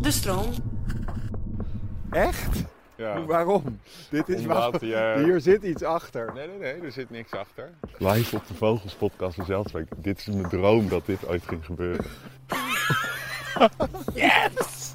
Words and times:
De 0.00 0.10
stroom. 0.10 0.50
Echt? 2.10 2.64
Ja. 2.96 3.24
Waarom? 3.24 3.80
Dit 4.10 4.28
is 4.28 4.40
Omdat 4.40 4.70
waar. 4.80 4.84
je- 4.84 5.22
Hier 5.24 5.40
zit 5.40 5.62
iets 5.62 5.82
achter. 5.82 6.30
Nee, 6.34 6.46
nee, 6.48 6.58
nee, 6.58 6.80
er 6.86 6.92
zit 6.92 7.10
niks 7.10 7.32
achter. 7.32 7.70
Live 7.98 8.36
op 8.36 8.46
de 8.46 8.54
Vogels 8.54 8.94
podcast 8.94 9.38
in 9.38 9.44
Zeldsbeek. 9.44 9.86
Dit 9.96 10.18
is 10.18 10.26
mijn 10.26 10.48
droom 10.48 10.88
dat 10.88 11.06
dit 11.06 11.26
ooit 11.28 11.42
ging 11.46 11.64
gebeuren. 11.64 12.04
Yes! 14.14 14.92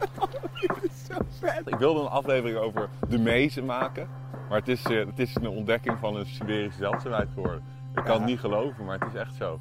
dit 0.59 0.71
is 0.81 1.05
zo 1.09 1.17
vet. 1.39 1.61
Ik 1.67 1.75
wilde 1.75 1.99
een 1.99 2.07
aflevering 2.07 2.57
over 2.57 2.89
de 3.09 3.19
mezen 3.19 3.65
maken. 3.65 4.07
Maar 4.49 4.57
het 4.59 4.67
is, 4.67 4.83
eh, 4.83 5.05
het 5.05 5.19
is 5.19 5.35
een 5.35 5.47
ontdekking 5.47 5.97
van 5.99 6.15
een 6.15 6.25
Siberische 6.25 6.77
zeldzaamheid 6.79 7.27
geworden. 7.33 7.63
Ik 7.95 8.03
kan 8.03 8.15
het 8.17 8.25
niet 8.25 8.39
geloven, 8.39 8.85
maar 8.85 8.99
het 8.99 9.07
is 9.13 9.19
echt 9.19 9.35
zo. 9.35 9.57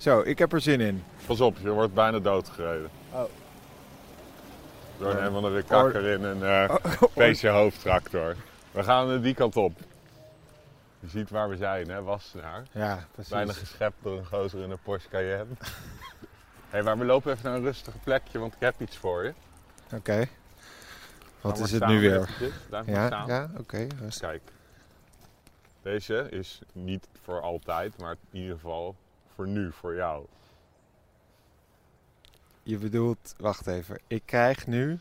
Zo, 0.00 0.20
ik 0.20 0.38
heb 0.38 0.52
er 0.52 0.60
zin 0.60 0.80
in. 0.80 1.04
Pas 1.26 1.40
op, 1.40 1.58
je 1.58 1.70
wordt 1.70 1.94
bijna 1.94 2.18
doodgereden. 2.18 2.90
Oh. 3.12 3.24
Door 4.98 5.14
een 5.14 5.32
van 5.32 5.42
de 5.42 5.62
kakker 5.66 6.04
in 6.04 6.22
een 6.22 6.42
eh 6.42 6.74
PC 7.32 7.42
hoofdtractor. 7.42 8.36
We 8.70 8.82
gaan 8.82 9.20
die 9.20 9.34
kant 9.34 9.56
op. 9.56 9.78
Je 11.00 11.08
ziet 11.08 11.30
waar 11.30 11.48
we 11.48 11.56
zijn, 11.56 11.90
hè? 11.90 12.02
Wassenaar. 12.02 12.62
Ja, 12.72 13.06
precies. 13.12 13.32
Bijna 13.32 13.52
geschept 13.52 13.96
door 14.02 14.18
een 14.18 14.26
gozer 14.26 14.62
in 14.62 14.70
een 14.70 14.78
Porsche 14.82 15.08
Cayenne. 15.08 15.54
hey, 16.70 16.82
maar 16.82 16.98
we 16.98 17.04
lopen 17.04 17.32
even 17.32 17.44
naar 17.44 17.54
een 17.54 17.64
rustig 17.64 17.94
plekje, 18.04 18.38
want 18.38 18.54
ik 18.54 18.60
heb 18.60 18.80
iets 18.80 18.96
voor 18.96 19.24
je. 19.24 19.32
Oké. 19.94 20.26
Wat 21.40 21.58
is 21.58 21.72
het 21.72 21.86
nu 21.86 22.00
weer? 22.00 22.28
Ja, 22.86 23.06
staan. 23.06 23.26
ja 23.26 23.50
oké. 23.58 23.86
rustig. 24.00 24.28
Kijk. 24.28 24.42
Deze 25.82 26.26
is 26.30 26.60
niet 26.72 27.08
voor 27.22 27.40
altijd, 27.40 27.98
maar 27.98 28.16
in 28.30 28.40
ieder 28.40 28.54
geval 28.54 28.96
voor 29.40 29.48
nu, 29.48 29.72
voor 29.72 29.94
jou. 29.94 30.26
Je 32.62 32.78
bedoelt, 32.78 33.34
wacht 33.38 33.66
even. 33.66 33.98
Ik 34.06 34.22
krijg 34.24 34.66
nu 34.66 34.98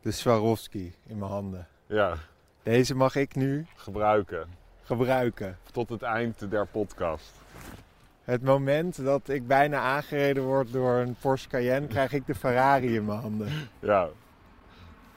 de 0.00 0.10
Swarovski 0.10 0.94
in 1.06 1.18
mijn 1.18 1.30
handen. 1.30 1.66
Ja, 1.86 2.16
Deze 2.62 2.94
mag 2.94 3.14
ik 3.14 3.34
nu 3.34 3.66
gebruiken. 3.76 4.48
gebruiken. 4.82 5.58
Tot 5.72 5.88
het 5.88 6.02
eind 6.02 6.50
der 6.50 6.66
podcast. 6.66 7.32
Het 8.24 8.42
moment 8.42 9.04
dat 9.04 9.28
ik 9.28 9.46
bijna 9.46 9.78
aangereden 9.78 10.42
word 10.42 10.72
door 10.72 10.94
een 10.94 11.16
Porsche 11.20 11.48
Cayenne, 11.48 11.86
krijg 11.86 12.12
ik 12.12 12.26
de 12.26 12.34
Ferrari 12.34 12.94
in 12.94 13.04
mijn 13.04 13.20
handen. 13.20 13.48
Ja. 13.78 14.08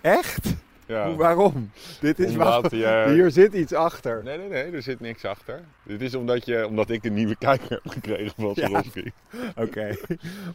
Echt? 0.01 0.53
Ja. 0.91 1.07
Hoe- 1.07 1.15
Waarom? 1.17 1.71
Dit 1.99 2.19
is 2.19 2.31
Omdat 2.31 2.71
je- 2.71 3.05
Hier 3.13 3.31
zit 3.31 3.53
iets 3.53 3.73
achter. 3.73 4.23
Nee, 4.23 4.37
nee, 4.37 4.47
nee, 4.49 4.71
er 4.71 4.81
zit 4.81 4.99
niks 4.99 5.25
achter. 5.25 5.59
Dit 5.83 6.01
is 6.01 6.15
omdat, 6.15 6.45
je, 6.45 6.67
omdat 6.67 6.89
ik 6.89 7.03
een 7.03 7.13
nieuwe 7.13 7.35
kijker 7.35 7.69
heb 7.69 7.87
gekregen 7.93 8.33
van 8.37 8.51
Ja. 8.55 8.67
Swarovski. 8.67 9.11
Oké. 9.55 9.95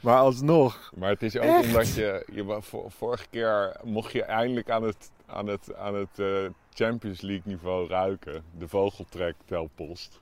Maar 0.03 0.19
alsnog. 0.19 0.91
Maar 0.97 1.11
het 1.11 1.23
is 1.23 1.37
ook 1.37 1.43
Echt? 1.43 1.67
omdat 1.67 1.95
je, 1.95 2.25
je 2.33 2.59
vorige 2.89 3.27
keer 3.31 3.77
mocht 3.85 4.13
je 4.13 4.23
eindelijk 4.25 4.71
aan 4.71 4.83
het, 4.83 5.11
aan 5.27 5.47
het, 5.47 5.75
aan 5.77 5.95
het 5.95 6.19
eh, 6.19 6.27
Champions 6.75 7.21
League 7.21 7.43
niveau 7.45 7.89
ruiken. 7.89 8.43
De 8.59 8.69
vogeltrek 8.69 9.35
telpost. 9.45 10.21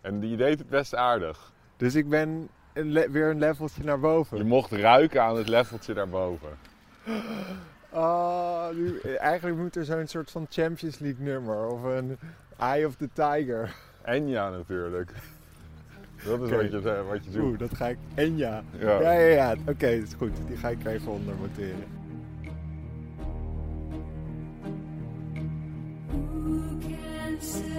En 0.00 0.28
je 0.30 0.36
deed 0.36 0.58
het 0.58 0.68
best 0.68 0.94
aardig. 0.94 1.52
Dus 1.76 1.94
ik 1.94 2.08
ben 2.08 2.48
een 2.72 2.92
weer 3.12 3.30
een 3.30 3.38
leveltje 3.38 3.84
naar 3.84 3.94
Je 3.94 4.00
boven. 4.00 4.46
mocht 4.46 4.72
ruiken 4.72 5.22
aan 5.22 5.36
het 5.36 5.48
leveltje 5.48 5.94
daarboven. 5.94 6.48
Oh, 7.94 8.68
nu, 8.74 9.00
eigenlijk 9.00 9.58
moet 9.58 9.76
er 9.76 9.84
zo'n 9.84 10.06
soort 10.06 10.30
van 10.30 10.46
Champions 10.50 10.98
League 10.98 11.24
nummer 11.24 11.66
of 11.66 11.82
een 11.82 12.18
Eye 12.58 12.86
of 12.86 12.94
the 12.96 13.08
Tiger. 13.12 13.74
En 14.02 14.28
ja, 14.28 14.50
natuurlijk. 14.50 15.12
Dat 16.24 16.40
is 16.40 16.46
Oké. 16.48 16.56
wat, 16.56 16.70
je, 16.70 17.02
wat 17.08 17.24
je 17.24 17.30
doet. 17.30 17.42
Oeh, 17.42 17.58
dat 17.58 17.74
ga 17.74 17.88
ik. 17.88 17.98
En 18.14 18.36
ja. 18.36 18.62
Ja. 18.78 19.12
Ja. 19.12 19.52
Oké, 19.52 19.94
dat 19.98 20.06
is 20.06 20.14
goed. 20.18 20.32
Die 20.46 20.56
ga 20.56 20.68
ik 20.68 20.84
even 20.84 21.12
onder 21.12 21.34
monteren. 21.34 21.84
Who 26.08 26.78
can 26.80 27.40
say 27.40 27.73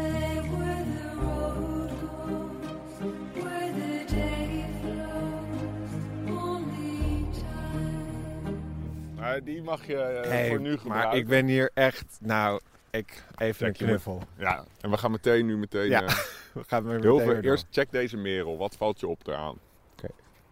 Maar 9.26 9.44
die 9.44 9.62
mag 9.62 9.88
je 9.88 9.98
eh, 9.98 10.30
Hey, 10.30 10.48
voor 10.50 10.60
nu 10.60 10.78
gebruiken. 10.78 11.10
maar 11.10 11.18
ik 11.18 11.28
ben 11.28 11.46
hier 11.46 11.72
echt. 11.74 12.18
Nou, 12.22 12.60
ik. 12.90 13.24
Even 13.38 13.68
een 13.68 13.74
knuffel. 13.74 14.22
Ja, 14.38 14.64
en 14.82 14.90
we 14.90 14.98
gaan 14.98 15.12
meteen 15.12 15.46
nu 15.46 15.58
meteen... 15.58 15.90
Ja, 15.90 16.02
eh, 16.04 16.18
We 16.54 16.64
gaan 16.68 16.84
maar 16.84 17.00
heel 17.00 17.18
meteen 17.18 17.34
veel, 17.34 17.44
eerst 17.44 17.66
check 17.72 17.92
deze 17.92 18.18
merel. 18.18 18.58
Wat 18.58 18.76
valt 18.76 19.00
je 19.00 19.08
op 19.08 19.28
eraan? 19.28 19.58
door. 19.96 20.10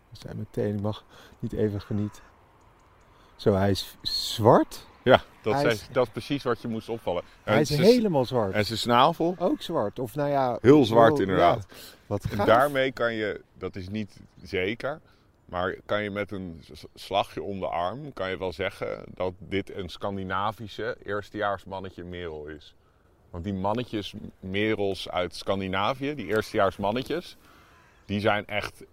We 0.09 0.17
zijn 0.19 0.37
meteen. 0.37 0.75
Ik 0.75 0.81
mag 0.81 1.03
niet 1.39 1.53
even 1.53 1.81
genieten. 1.81 2.21
Zo, 3.35 3.53
hij 3.53 3.69
is 3.69 3.95
zwart. 4.01 4.85
Ja, 5.03 5.21
dat, 5.41 5.53
Hij 5.53 5.65
is- 5.65 5.87
dat 5.91 6.05
is 6.05 6.11
precies 6.11 6.43
wat 6.43 6.61
je 6.61 6.67
moest 6.67 6.89
opvallen. 6.89 7.23
hij 7.43 7.61
is 7.61 7.69
helemaal 7.69 8.25
zwart. 8.25 8.53
En 8.53 8.65
zijn 8.65 8.79
snavel? 8.79 9.35
Ook 9.39 9.61
zwart. 9.61 9.99
Of 9.99 10.15
nou 10.15 10.29
ja. 10.29 10.57
Heel 10.61 10.85
zwart 10.85 11.19
inderdaad. 11.19 11.65
ja. 11.69 11.75
Wat 12.05 12.23
En 12.23 12.45
daarmee 12.45 12.91
kan 12.91 13.13
je, 13.13 13.41
dat 13.57 13.75
is 13.75 13.89
niet 13.89 14.19
zeker, 14.43 14.99
maar 15.53 15.75
kan 15.85 16.03
je 16.03 16.09
met 16.09 16.31
een 16.31 16.63
slagje 16.95 17.41
om 17.41 17.59
de 17.59 17.67
arm, 17.67 18.13
kan 18.13 18.29
je 18.29 18.37
wel 18.37 18.51
zeggen 18.51 19.03
dat 19.13 19.33
dit 19.37 19.75
een 19.75 19.89
Scandinavische 19.89 20.97
eerstejaarsmannetje 21.03 22.03
merel 22.03 22.45
is. 22.47 22.75
Want 23.29 23.43
die 23.43 23.53
mannetjes 23.53 24.13
merels 24.39 25.09
uit 25.09 25.35
Scandinavië, 25.35 26.15
die 26.15 26.25
eerstejaars 26.25 26.77
mannetjes, 26.77 27.37
die 28.05 28.19
zijn 28.19 28.47
echt 28.47 28.83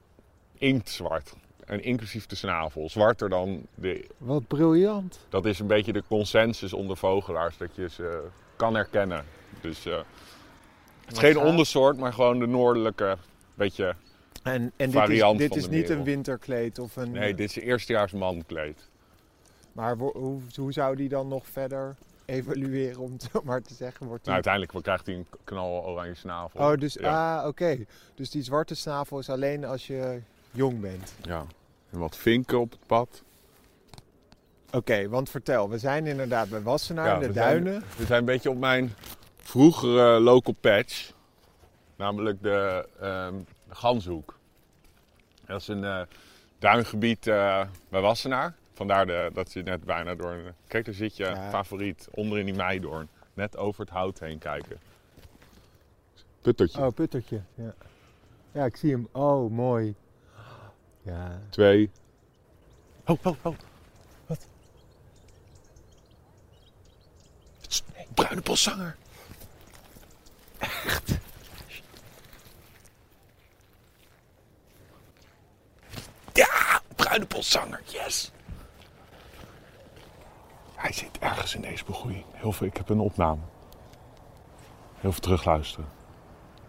inktzwart. 0.59 1.34
En 1.65 1.82
inclusief 1.82 2.26
de 2.26 2.37
snavel. 2.37 2.88
Zwarter 2.88 3.28
dan 3.28 3.66
de... 3.75 4.06
Wat 4.19 4.47
briljant. 4.47 5.27
Dat 5.28 5.47
is 5.47 5.59
een 5.59 5.66
beetje 5.66 5.92
de 5.92 6.03
consensus 6.09 6.72
onder 6.72 6.97
vogelaars, 6.97 7.56
dat 7.56 7.75
je 7.75 7.88
ze 7.88 8.28
kan 8.56 8.75
herkennen. 8.75 9.25
Dus 9.60 9.87
eh, 9.87 9.97
het 11.04 11.12
is 11.12 11.19
geen 11.19 11.38
ondersoort, 11.38 11.97
maar 11.97 12.12
gewoon 12.12 12.38
de 12.38 12.47
noordelijke, 12.47 13.16
beetje... 13.54 13.94
En, 14.43 14.73
en 14.77 14.91
dit 14.91 15.09
is, 15.09 15.37
dit 15.37 15.56
is 15.56 15.69
niet 15.69 15.89
een 15.89 16.05
winterkleed 16.05 16.78
of 16.78 16.97
een. 16.97 17.11
Nee, 17.11 17.34
dit 17.34 17.49
is 17.56 17.56
eerstejaars 17.62 18.12
mankleed. 18.12 18.89
Maar 19.73 19.97
hoe, 19.97 20.41
hoe 20.56 20.73
zou 20.73 20.97
die 20.97 21.09
dan 21.09 21.28
nog 21.28 21.47
verder 21.47 21.97
evalueren, 22.25 23.01
om 23.01 23.12
het 23.12 23.28
zo 23.33 23.41
maar 23.45 23.62
te 23.62 23.75
zeggen? 23.75 24.06
Wordt 24.06 24.25
Nou, 24.27 24.43
die... 24.43 24.51
uiteindelijk 24.51 24.84
krijgt 24.84 25.06
hij 25.06 25.15
een 25.15 25.27
knal 25.45 25.84
oranje 25.84 26.15
snavel. 26.15 26.61
oh, 26.71 26.77
dus, 26.78 26.95
ja. 26.95 27.39
ah, 27.41 27.47
oké. 27.47 27.78
Dus 28.15 28.31
die 28.31 28.43
zwarte 28.43 28.75
snavel 28.75 29.19
is 29.19 29.31
alleen 29.31 29.65
als 29.65 29.87
je 29.87 30.21
jong 30.51 30.81
bent. 30.81 31.15
ja. 31.22 31.45
En 31.91 31.99
wat 31.99 32.17
vinken 32.17 32.61
op 32.61 32.71
het 32.71 32.87
pad. 32.87 33.22
Oké, 34.72 35.09
want 35.09 35.31
vertel, 35.31 35.69
we 35.71 35.78
zijn 35.78 36.07
inderdaad 36.07 36.49
bij 36.49 36.62
Wassenaar, 36.62 37.07
Ja, 37.07 37.15
in 37.15 37.21
de 37.21 37.27
we 37.27 37.33
zijn- 37.33 37.65
duinen. 37.65 37.83
We 37.97 38.05
zijn 38.07 38.19
een 38.19 38.25
beetje 38.25 38.51
op 38.51 38.59
mijn 38.59 38.93
vroegere 39.37 40.21
local 40.21 40.55
patch. 40.61 41.12
Namelijk 41.97 42.43
de 42.43 42.89
ehm 43.70 43.78
Ganshoek. 43.78 44.38
Dat 45.47 45.60
is 45.60 45.69
een 45.69 45.84
eh, 45.84 46.00
duingebied 46.58 47.26
eh, 47.26 47.66
bij 47.88 48.00
Wassenaar. 48.00 48.54
Vandaar 48.72 49.06
de, 49.06 49.31
dat 49.32 49.53
je 49.53 49.62
net 49.62 49.84
bijna 49.84 50.14
door 50.14 50.32
een... 50.32 50.54
Kijk, 50.66 50.84
daar 50.84 50.94
zit 50.94 51.16
je 51.16 51.25
Ja. 51.25 51.50
favoriet. 51.50 52.09
Onder 52.10 52.38
in 52.38 52.44
die 52.44 52.54
meidoorn. 52.54 53.09
Net 53.34 53.56
over 53.56 53.80
het 53.80 53.91
hout 53.91 54.18
heen 54.21 54.39
kijken. 54.39 54.80
Puttertje. 56.41 56.80
Oh, 56.80 56.95
puttertje. 56.95 57.42
Ja. 57.54 57.74
ja, 58.53 58.65
ik 58.65 58.77
zie 58.77 58.91
hem. 58.92 59.09
Oh, 59.12 59.50
mooi. 59.50 59.95
Ja. 61.03 61.41
Twee. 61.50 61.91
Oh, 63.06 63.18
oh, 63.22 63.36
oh. 63.42 63.56
Wat? 64.27 64.47
Sst, 67.68 67.84
hey, 67.92 68.06
bruine 68.15 68.41
boszanger. 68.42 68.97
in 81.54 81.60
deze 81.60 81.84
begroeiing. 81.84 82.24
Heel 82.32 82.52
veel, 82.52 82.66
ik 82.66 82.76
heb 82.76 82.88
een 82.88 83.00
opname. 83.00 83.41
Heel 84.97 85.12
veel 85.12 85.20
terugluisteren. 85.20 85.88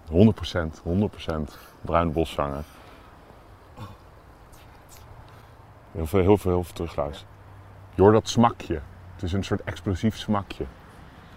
100%, 0.07 0.11
100% 0.11 1.53
bruine 1.81 2.11
boszanger. 2.11 2.63
Heel 5.91 6.07
veel, 6.07 6.19
heel 6.19 6.37
veel, 6.37 6.51
heel 6.51 6.63
veel 6.63 6.73
terugluisteren. 6.73 7.33
Je 7.93 8.11
dat 8.11 8.29
smakje. 8.29 8.81
Het 9.13 9.23
is 9.23 9.33
een 9.33 9.43
soort 9.43 9.63
explosief 9.63 10.17
smakje. 10.17 10.65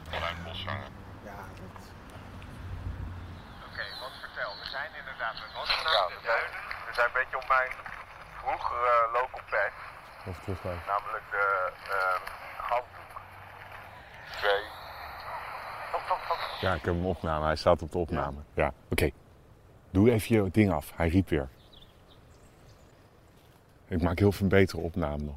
Bruine 0.08 0.42
boszanger. 0.44 0.88
Ja, 1.24 1.36
dat... 1.60 1.82
Oké, 3.68 3.84
wat 4.00 4.14
vertel. 4.20 4.50
We 4.62 4.68
zijn 4.76 4.90
inderdaad 4.98 5.34
met 5.34 5.52
wat 5.54 5.66
ja. 5.66 6.06
We 6.88 6.94
zijn 6.94 7.06
een 7.06 7.18
beetje 7.20 7.36
op 7.36 7.48
mijn 7.48 7.70
vroegere 8.40 8.90
eh, 8.90 9.06
uh, 9.06 9.12
local 9.12 9.40
pack. 9.50 9.72
veel 10.22 10.34
terugluisteren. 10.42 10.92
Nou, 10.92 11.03
Ja, 16.64 16.74
ik 16.74 16.84
heb 16.84 16.94
hem 16.94 17.06
opname. 17.06 17.44
Hij 17.44 17.56
staat 17.56 17.82
op 17.82 17.92
de 17.92 17.98
opname. 17.98 18.36
Ja, 18.54 18.72
oké. 18.90 19.10
Doe 19.90 20.10
even 20.10 20.44
je 20.44 20.50
ding 20.50 20.72
af. 20.72 20.92
Hij 20.94 21.08
riep 21.08 21.28
weer. 21.28 21.48
Ik 23.88 24.02
maak 24.02 24.18
heel 24.18 24.32
veel 24.32 24.46
betere 24.46 24.80
opname 24.80 25.22
nog. 25.22 25.36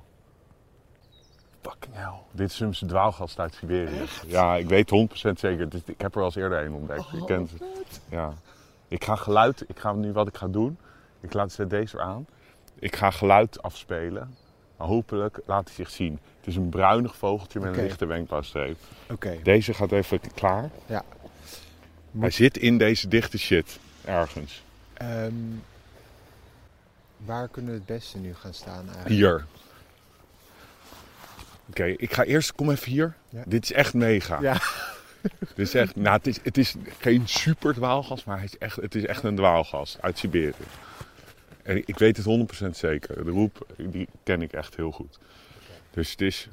Fucking 1.62 1.96
hell. 1.96 2.20
Dit 2.32 2.52
is 2.52 2.60
een 2.60 2.88
dwaalgast 2.88 3.40
uit 3.40 3.54
Siberië. 3.54 4.06
Ja, 4.26 4.56
ik 4.56 4.68
weet 4.68 4.92
100% 5.30 5.40
zeker. 5.40 5.68
Ik 5.86 6.02
heb 6.02 6.16
er 6.16 6.20
al 6.20 6.26
eens 6.26 6.36
eerder 6.36 6.66
een 6.66 6.74
ontdekt. 6.74 7.14
ik 7.14 7.26
ken 7.26 7.42
het. 7.42 8.02
Ja. 8.10 8.34
Ik 8.88 9.04
ga 9.04 9.16
geluid... 9.16 9.64
Ik 9.68 9.80
ga 9.80 9.94
nu 9.94 10.12
wat 10.12 10.28
ik 10.28 10.38
ga 10.38 10.48
doen. 10.48 10.78
Ik 11.20 11.34
laat 11.34 11.52
zet 11.52 11.70
deze 11.70 12.02
aan. 12.02 12.28
Ik 12.80 12.96
ga 12.96 13.12
geluid 13.12 13.62
afspelen. 13.62 14.36
Maar 14.78 14.88
hopelijk 14.88 15.40
laat 15.46 15.66
hij 15.66 15.76
zich 15.76 15.90
zien. 15.90 16.20
Het 16.38 16.48
is 16.48 16.56
een 16.56 16.70
bruinig 16.70 17.16
vogeltje 17.16 17.60
met 17.60 17.78
een 17.78 17.84
lichte 17.84 18.06
wenkbrauwstreep. 18.06 18.78
Oké. 19.12 19.38
Deze 19.44 19.74
gaat 19.74 19.92
even 19.92 20.20
klaar. 20.34 20.70
Ja. 20.86 21.04
Hij 22.20 22.32
zit 22.32 22.58
in 22.58 22.78
deze 22.78 23.08
dichte 23.08 23.38
shit. 23.38 23.80
Ergens. 24.06 24.64
Ehm, 24.94 25.34
waar 27.18 27.48
kunnen 27.48 27.72
we 27.72 27.78
het 27.78 27.86
beste 27.86 28.18
nu 28.18 28.34
gaan 28.34 28.54
staan 28.54 28.86
eigenlijk? 28.86 29.08
Hier. 29.08 29.46
Oké, 31.70 31.86
ik 31.86 32.14
ga 32.14 32.24
eerst... 32.24 32.54
Kom 32.56 32.70
even 32.72 32.92
hier. 32.92 33.16
Ja. 33.30 33.44
Dit 33.46 33.64
is 33.64 33.72
echt 33.72 33.94
mega. 33.94 34.40
Ja. 34.42 34.62
Dit 35.56 35.68
is 35.68 35.74
echt... 35.74 35.96
Nou, 35.96 36.18
het 36.18 36.28
is, 36.28 36.40
het 36.44 36.58
is 36.58 36.76
geen 37.00 37.28
super 37.28 37.74
dwaalgas, 37.74 38.24
maar 38.24 38.36
hij 38.36 38.46
is 38.46 38.58
echt, 38.58 38.76
het 38.76 38.96
is 38.96 39.06
echt 39.06 39.24
een 39.24 39.36
dwaalgas 39.36 39.98
uit 40.02 40.18
Siberië. 40.18 40.54
En 41.68 41.78
ik 41.88 41.98
weet 41.98 42.18
het 42.18 42.26
100% 42.66 42.70
zeker. 42.70 43.24
De 43.26 43.32
roep, 43.32 43.66
die 43.78 44.08
ken 44.24 44.42
ik 44.42 44.54
echt 44.54 44.76
heel 44.76 44.92
goed. 44.92 45.20
Dus 45.92 46.12
het 46.12 46.22
is, 46.22 46.50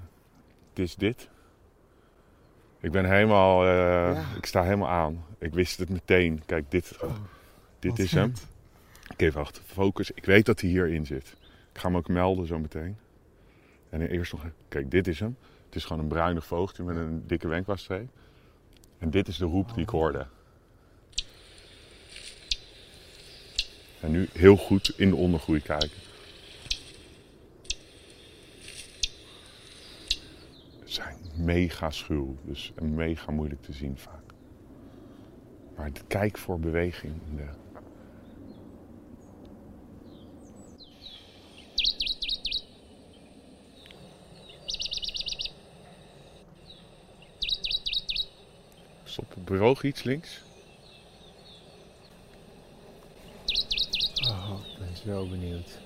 het 0.70 0.78
is 0.78 0.94
dit. 0.94 1.28
Ik 2.80 2.90
ben 2.92 3.04
helemaal... 3.04 3.62
eh, 3.64 3.68
Ja. 4.14 4.24
Ik 4.36 4.46
sta 4.46 4.62
helemaal 4.62 4.88
aan. 4.88 5.24
Ik 5.38 5.54
wist 5.54 5.78
het 5.78 5.88
meteen. 5.88 6.42
Kijk, 6.46 6.70
dit, 6.70 6.88
dit 7.78 7.90
Wat 7.90 7.98
is 7.98 8.12
hem. 8.12 8.36
vet. 8.36 8.46
Oké, 9.12 9.30
wacht. 9.30 9.60
Focus. 9.66 10.10
Ik 10.10 10.24
weet 10.24 10.46
dat 10.46 10.60
hij 10.60 10.70
hierin 10.70 11.06
zit. 11.06 11.34
Ik 11.72 11.80
ga 11.80 11.88
hem 11.88 11.96
ook 11.96 12.08
melden 12.08 12.46
zo 12.46 12.58
meteen. 12.58 12.96
En 13.90 14.00
eerst 14.08 14.32
nog... 14.32 14.44
Kijk, 14.68 14.90
dit 14.90 15.06
is 15.06 15.20
hem. 15.20 15.36
Het 15.66 15.74
is 15.74 15.84
gewoon 15.84 16.02
een 16.02 16.08
bruinig 16.08 16.46
vogeltje 16.46 16.82
met 16.82 16.96
een 16.96 17.22
dikke 17.26 17.48
wenkbrauwstreep. 17.48 18.08
En 18.98 19.10
dit 19.10 19.28
is 19.28 19.36
de 19.36 19.44
roep 19.44 19.74
die 19.74 19.82
ik 19.82 19.88
hoorde. 19.88 20.26
En 24.04 24.10
nu 24.10 24.28
heel 24.32 24.56
goed 24.56 24.92
in 24.96 25.10
de 25.10 25.16
ondergroei 25.16 25.60
kijken. 25.60 25.98
Ze 30.84 30.92
zijn 30.92 31.16
mega 31.36 31.90
schuw. 31.90 32.36
Dus 32.42 32.72
mega 32.80 33.32
moeilijk 33.32 33.62
te 33.62 33.72
zien 33.72 33.98
vaak. 33.98 34.32
Maar 35.76 35.90
kijk 36.06 36.38
voor 36.38 36.60
beweging 36.60 37.14
in 37.30 37.36
de... 37.36 37.48
Iets 49.82 50.02
links. 50.02 50.42
Oh, 54.28 54.60
ik 54.72 54.78
ben 54.78 54.93
zo 55.04 55.28
benieuwd. 55.28 55.78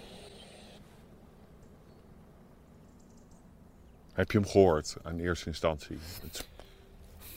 Heb 4.13 4.31
je 4.31 4.39
hem 4.39 4.47
gehoord 4.49 4.97
in 5.09 5.21
eerste 5.21 5.47
instantie? 5.47 5.99
Het- 6.23 6.47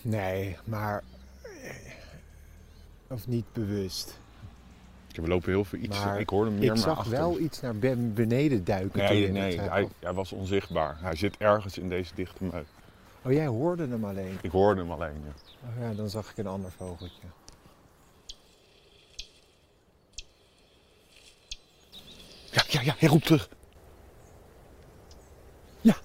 Nee, 0.02 0.58
maar... 0.64 1.04
eh, 1.44 1.74
Of 3.08 3.28
niet 3.28 3.46
bewust. 3.54 4.20
we 5.16 5.28
lopen 5.28 5.50
heel 5.52 5.66
veel 5.66 5.80
iets. 5.80 6.04
Maar 6.04 6.20
ik 6.20 6.30
hoorde 6.30 6.50
hem 6.52 6.60
meer 6.60 6.72
Ik 6.72 6.78
zag 6.78 7.04
wel 7.08 7.40
iets 7.40 7.62
naar 7.62 7.76
ben- 7.76 8.14
beneden 8.14 8.64
duiken. 8.64 8.92
toen 9.06 9.16
Nee, 9.16 9.32
nee, 9.32 9.52
zei. 9.52 9.70
hij, 9.70 9.88
hij 10.00 10.14
was 10.14 10.32
onzichtbaar. 10.32 10.98
Hij 11.02 11.16
zit 11.16 11.38
ergens 11.38 11.78
in 11.78 11.90
deze 11.90 12.16
dichte 12.16 12.44
meuk. 12.44 12.66
Oh, 13.22 13.32
jij 13.32 13.48
hoorde 13.48 13.88
hem 13.88 14.06
alleen. 14.06 14.38
Ik 14.42 14.52
hoorde 14.52 14.82
hem 14.82 14.92
alleen. 14.92 15.22
ja. 15.26 15.68
Oh 15.70 15.80
ja, 15.82 15.94
dan 15.94 16.10
zag 16.10 16.32
ik 16.32 16.38
een 16.38 16.48
ander 16.48 16.72
vogeltje. 16.72 17.28
Ja, 22.84 22.96
hij 22.98 23.10
roept 23.10 23.26
terug. 23.26 23.50
Ja. 25.82 25.96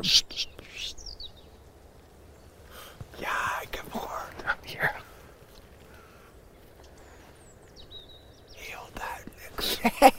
Sst, 0.00 0.24
sst, 0.28 0.48
sst. 0.74 1.28
Ja, 3.16 3.60
ik 3.60 3.74
heb 3.74 3.92
hem 3.92 4.00
gehoord. 4.00 4.32
Ja, 4.44 4.56
hier. 4.62 4.94
Heel 8.54 8.88
duidelijk. 8.92 9.78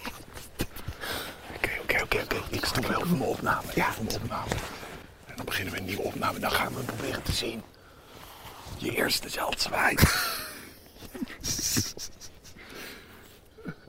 Oké, 1.56 1.69
oké, 1.81 2.01
oké, 2.01 2.23
oké. 2.23 2.56
Ik 2.56 2.65
stop 2.65 2.85
wel 2.85 3.00
voor 3.00 3.17
mijn 3.17 3.29
opname. 3.29 3.71
Ja, 3.75 3.91
voor 3.91 4.03
mijn 4.03 4.21
opname. 4.21 4.51
En 5.25 5.35
dan 5.35 5.45
beginnen 5.45 5.73
we 5.73 5.79
een 5.79 5.85
nieuwe 5.85 6.01
opname. 6.03 6.39
Dan 6.39 6.51
gaan 6.51 6.73
we 6.73 6.81
proberen 6.83 7.23
te 7.23 7.31
zien. 7.31 7.63
Je 8.77 8.95
eerste 8.95 9.29
zeldzwijg. 9.29 10.00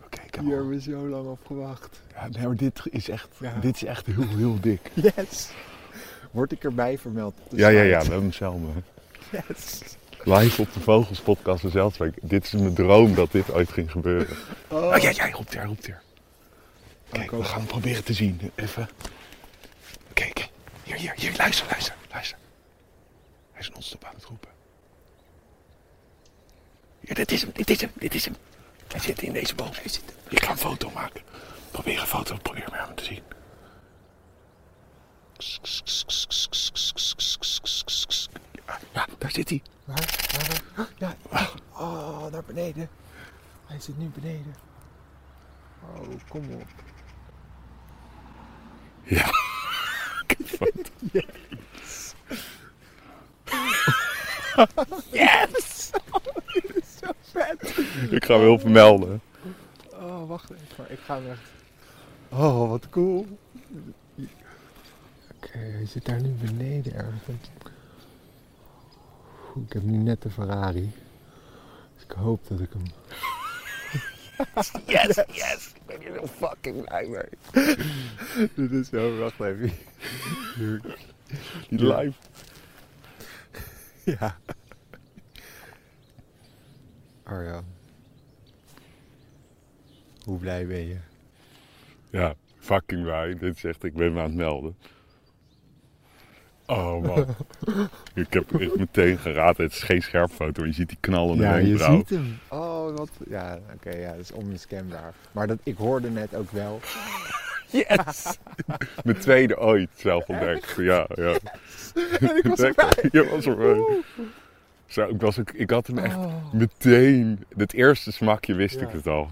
Oké, 0.04 0.20
heb 0.20 0.40
Hier 0.40 0.54
hebben 0.54 0.68
we 0.68 0.80
zo 0.80 1.08
lang 1.08 1.26
op 1.28 1.46
gewacht. 1.46 1.99
Ja, 2.20 2.28
nee, 2.28 2.46
maar 2.46 2.56
dit 2.56 2.80
is 2.90 3.08
echt, 3.08 3.28
Ja. 3.38 3.54
dit 3.60 3.74
is 3.74 3.84
echt 3.84 4.06
heel, 4.06 4.28
heel 4.28 4.60
dik. 4.60 4.90
Yes. 5.16 5.48
Word 6.30 6.52
ik 6.52 6.64
erbij 6.64 6.98
vermeld? 6.98 7.34
Ja, 7.50 7.68
ja, 7.68 7.82
ja, 7.82 8.02
we 8.02 8.10
hebben 8.10 8.32
hè. 8.74 9.38
Yes. 9.48 9.80
Live 10.24 10.60
op 10.62 10.72
de 10.72 10.80
Vogels 10.80 11.20
podcast 11.20 11.64
Zeldzweek. 11.70 12.14
Dit 12.22 12.44
is 12.44 12.52
mijn 12.52 12.74
droom 12.74 13.14
dat 13.14 13.32
dit 13.32 13.50
ooit 13.52 13.70
ging 13.72 13.90
gebeuren. 13.90 14.36
Oh. 14.68 14.82
Oh, 14.82 14.96
ja, 14.96 15.10
ja, 15.10 15.22
hij 15.22 15.30
roept 15.30 15.52
er, 15.52 15.58
hij 15.58 15.66
roept 15.66 15.86
er. 15.86 16.02
Kijk, 17.10 17.24
Ik 17.24 17.30
we 17.30 17.44
gaan 17.44 17.58
hem 17.58 17.66
proberen 17.66 18.04
te 18.04 18.12
zien. 18.12 18.40
Even. 18.54 18.88
Oké, 20.10 20.26
oké. 20.28 20.46
Hier, 20.82 20.96
hier, 20.96 21.12
hier. 21.16 21.34
Luister, 21.36 21.66
luister, 21.70 21.94
luister. 22.12 22.38
Hij 23.52 23.60
is 23.60 23.70
non-stop 23.70 24.04
aan 24.04 24.14
het 24.14 24.24
roepen. 24.24 24.48
Ja, 27.00 27.14
dit 27.14 27.32
is 27.32 27.40
hem, 27.42 27.50
dit 27.52 27.70
is 27.70 27.80
hem, 27.80 27.90
dit 27.94 28.14
is 28.14 28.24
hem. 28.24 28.34
Hij 28.88 29.00
zit 29.00 29.22
in 29.22 29.32
deze 29.32 29.54
boom. 29.54 29.68
Hij 29.72 29.88
zit. 29.88 30.02
Ik 30.28 30.42
ga 30.44 30.50
een 30.50 30.56
foto 30.58 30.90
maken. 30.94 31.20
Probeer 31.70 32.00
een 32.00 32.06
foto, 32.06 32.36
probeer 32.42 32.66
maar 32.70 32.86
hem 32.86 32.94
te 32.94 33.04
zien. 33.04 33.22
Ja, 38.92 39.06
daar 39.18 39.30
zit 39.30 39.48
hij. 39.48 39.62
Waar? 39.84 40.16
Waar? 40.76 40.92
Ja. 40.98 41.16
Oh, 41.72 42.26
naar 42.26 42.44
beneden. 42.44 42.88
Hij 43.66 43.80
zit 43.80 43.98
nu 43.98 44.06
beneden. 44.06 44.54
Oh, 45.82 46.08
kom 46.28 46.50
op. 46.52 46.68
Ja. 49.02 49.30
Yes! 55.10 55.90
Dit 56.52 56.76
is 56.76 56.98
zo 57.02 57.10
vet. 57.20 57.78
Ik 58.10 58.24
ga 58.24 58.34
hem 58.34 58.42
heel 58.42 58.58
vermelden. 58.58 59.22
Oh, 59.92 60.28
wacht 60.28 60.50
even. 60.50 60.92
Ik 60.92 60.98
ga 61.04 61.14
hem 61.14 61.30
echt... 61.30 61.40
Oh, 62.32 62.68
wat 62.68 62.88
cool. 62.90 63.26
Oké, 65.36 65.58
hij 65.58 65.86
zit 65.86 66.04
daar 66.04 66.20
nu 66.20 66.30
beneden 66.30 66.94
ergens. 66.94 67.50
Ik 69.66 69.72
heb 69.72 69.82
nu 69.82 69.96
net 69.96 70.22
de 70.22 70.30
Ferrari. 70.30 70.92
Dus 71.94 72.04
ik 72.04 72.10
hoop 72.10 72.48
dat 72.48 72.60
ik 72.60 72.70
hem... 72.72 72.82
Yes, 74.86 75.14
yes. 75.14 75.72
Ik 75.74 75.86
ben 75.86 76.00
hier 76.00 76.12
heel 76.12 76.26
fucking 76.26 76.84
blij 76.84 77.06
mee. 77.06 77.76
Dit 78.56 78.70
is 78.70 78.88
zo... 78.88 79.18
Wacht 79.18 79.40
even. 79.40 79.72
Die 81.68 81.86
live. 81.86 82.18
Ja. 84.04 84.38
Arjan. 87.22 87.64
Hoe 90.24 90.38
blij 90.38 90.66
ben 90.66 90.86
je? 90.86 90.96
Ja, 92.10 92.34
fucking 92.58 93.02
blij. 93.02 93.34
Dit 93.34 93.64
echt, 93.64 93.84
ik 93.84 93.94
ben 93.94 94.12
me 94.12 94.18
aan 94.18 94.24
het 94.26 94.34
melden. 94.34 94.76
Oh 96.66 97.02
man. 97.02 97.26
ik 98.14 98.32
heb 98.32 98.60
echt 98.60 98.76
meteen 98.76 99.18
geraden. 99.18 99.64
Het 99.64 99.72
is 99.74 99.82
geen 99.82 100.02
scherpfoto. 100.02 100.66
Je 100.66 100.72
ziet 100.72 100.88
die 100.88 100.96
knallende 101.00 101.42
Ja, 101.42 101.56
je 101.56 101.66
wenkbrauw. 101.66 101.96
ziet 101.96 102.08
hem. 102.10 102.38
Oh, 102.48 102.96
wat... 102.96 103.10
Ja, 103.28 103.58
oké, 103.74 103.90
ja, 103.96 104.10
dat 104.10 104.18
is 104.20 104.32
onmiskenbaar. 104.32 105.14
Maar 105.32 105.46
dat, 105.46 105.58
ik 105.62 105.76
hoorde 105.76 106.10
net 106.10 106.34
ook 106.34 106.50
wel... 106.50 106.80
Yes! 107.72 108.38
Mijn 109.04 109.18
tweede 109.18 109.58
ooit 109.58 109.88
zelf 109.94 110.28
ontdekt. 110.28 110.74
Ja, 110.76 111.06
ja. 111.14 111.34
ik 112.20 112.40
was 112.44 112.58
erbij. 112.60 113.08
Je 113.12 113.28
was 113.30 113.46
erbij. 113.46 113.80
Zo, 114.86 115.08
ik, 115.08 115.20
was 115.20 115.38
ook, 115.38 115.50
ik 115.50 115.70
had 115.70 115.86
hem 115.86 115.98
echt 115.98 116.16
Oh. 116.16 116.52
meteen. 116.52 117.44
Het 117.56 117.72
eerste 117.72 118.12
smakje 118.12 118.54
wist 118.54 118.80
Ja. 118.80 118.86
ik 118.86 118.92
het 118.92 119.06
al. 119.06 119.30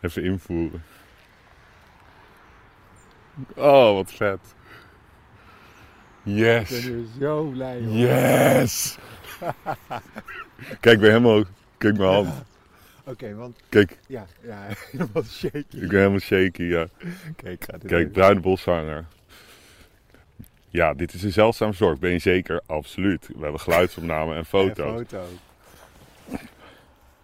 Even 0.00 0.24
invoeren. 0.24 0.82
Oh, 3.56 3.94
wat 3.94 4.12
vet. 4.12 4.38
Ik 6.24 6.32
Yes. 6.34 6.68
ben 6.84 6.92
er 6.94 7.04
zo 7.20 7.44
blij 7.44 7.78
om. 7.78 7.88
Yes. 7.88 8.98
Kijk, 10.80 10.94
ik 10.94 11.00
ben 11.00 11.08
helemaal... 11.10 11.42
Kijk 11.78 11.96
mijn 11.98 12.10
hand. 12.12 12.28
Oké, 13.04 13.34
want 13.34 13.58
Kijk, 13.68 13.98
ja, 14.06 14.26
ja, 14.42 14.66
helemaal 14.90 15.22
shaky. 15.22 15.56
ik 15.56 15.88
ben 15.88 15.96
helemaal 15.98 16.18
shaky, 16.18 16.62
ja. 16.62 16.86
Kijk, 17.36 17.64
ga 17.64 17.72
dit 17.78 17.86
Kijk, 17.90 18.12
bruine 18.12 18.40
boszanger. 18.40 19.04
Ja, 20.68 20.94
dit 20.94 21.14
is 21.14 21.22
een 21.22 21.32
zeldzaam 21.32 21.72
soort. 21.72 22.00
Ben 22.00 22.10
je 22.10 22.18
zeker? 22.18 22.60
Absoluut. 22.66 23.26
We 23.26 23.42
hebben 23.42 23.60
geluidsopname 23.60 24.34
en 24.40 24.44
foto's. 24.44 25.00
En 25.00 25.06
foto. 25.06 25.24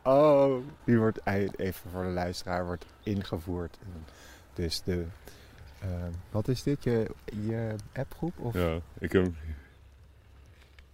Oh, 0.02 0.64
die 0.84 0.98
wordt 0.98 1.20
even 1.56 1.90
voor 1.92 2.02
de 2.02 2.08
luisteraar 2.08 2.66
wordt 2.66 2.86
ingevoerd. 3.02 3.78
Dus 4.54 4.82
de, 4.82 5.04
ehm, 5.80 6.12
wat 6.30 6.48
is 6.48 6.62
dit? 6.62 6.84
Je, 6.84 7.10
je 7.46 7.74
appgroep 7.94 8.38
of 8.38 8.54
Ja, 8.54 8.78
ik 8.98 9.12
heb... 9.12 9.26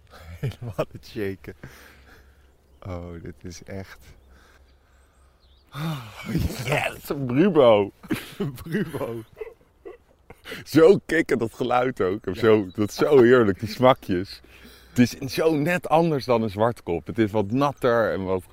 helemaal 0.39 0.85
het 0.91 1.07
shaken? 1.07 1.55
Oh, 2.81 3.11
dit 3.21 3.35
is 3.41 3.63
echt. 3.63 3.99
Yes, 6.63 7.09
een 7.09 7.25
Brubo. 7.25 7.91
Brubo. 8.63 9.23
Zo 10.63 10.99
kicken 11.05 11.37
dat 11.37 11.53
geluid 11.53 12.01
ook. 12.01 12.27
Of 12.27 12.37
Zo, 12.37 12.67
dat 12.73 12.89
is 12.89 12.95
zo 12.95 13.21
heerlijk, 13.21 13.59
die 13.59 13.69
smakjes. 13.69 14.41
Het 14.89 14.99
is 14.99 15.33
zo 15.33 15.55
net 15.55 15.89
anders 15.89 16.25
dan 16.25 16.41
een 16.41 16.49
zwartkop. 16.49 17.07
Het 17.07 17.19
is 17.19 17.31
wat 17.31 17.51
natter 17.51 18.11
en 18.11 18.23
wat... 18.23 18.43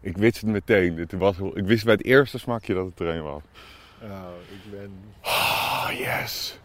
Ik 0.00 0.16
wist 0.16 0.40
het 0.40 0.50
meteen. 0.50 0.96
Het 0.96 1.12
was, 1.12 1.36
ik 1.54 1.64
wist 1.64 1.84
bij 1.84 1.92
het 1.92 2.04
eerste 2.04 2.38
smakje 2.38 2.74
dat 2.74 2.86
het 2.86 3.00
er 3.00 3.06
een 3.06 3.22
was. 3.22 3.42
Oh, 4.02 4.08
ik 4.48 4.70
ben. 4.70 4.90
Oh, 5.22 5.88
yes. 5.98 6.58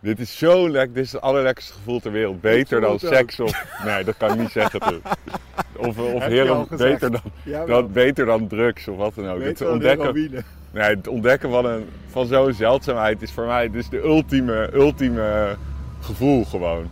Dit 0.00 0.18
is 0.20 0.38
zo 0.38 0.68
lekker. 0.70 0.94
Dit 0.94 1.04
is 1.04 1.12
het 1.12 1.20
allerlekkerste 1.20 1.72
gevoel 1.72 2.00
ter 2.00 2.12
wereld. 2.12 2.40
Beter 2.40 2.80
dan 2.80 2.92
het 2.92 3.00
seks 3.00 3.40
of... 3.40 3.82
Nee, 3.84 4.04
dat 4.04 4.16
kan 4.16 4.32
ik 4.32 4.38
niet 4.38 4.50
zeggen. 4.50 4.80
Toen. 4.88 5.02
Of, 5.76 5.86
of 5.98 5.98
al 5.98 6.20
heren, 6.20 6.66
gezegd. 6.66 6.92
beter, 6.92 7.10
dan, 7.10 7.20
Ja, 7.44 7.64
dan, 7.64 7.92
beter 7.92 8.26
dan 8.26 8.48
drugs 8.48 8.88
of 8.88 8.96
wat 8.96 9.14
dan 9.14 9.28
ook. 9.28 9.42
Het 9.42 9.60
ontdekken, 9.60 10.44
nee, 10.70 10.84
het 10.96 11.08
ontdekken 11.08 11.50
van, 11.50 11.64
een, 11.64 11.88
van 12.08 12.26
zo'n 12.26 12.52
zeldzaamheid 12.52 13.22
is 13.22 13.32
voor 13.32 13.46
mij 13.46 13.70
dus 13.70 13.88
de 13.88 13.98
ultieme, 14.02 14.70
ultieme 14.74 15.56
gevoel 16.00 16.44
gewoon. 16.44 16.90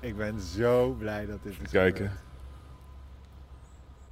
Ik 0.00 0.16
ben 0.16 0.40
zo 0.40 0.90
blij 0.98 1.26
dat 1.26 1.38
dit 1.42 1.52
is. 1.64 1.70
Kijken. 1.70 1.96
gebeurd. 1.96 2.20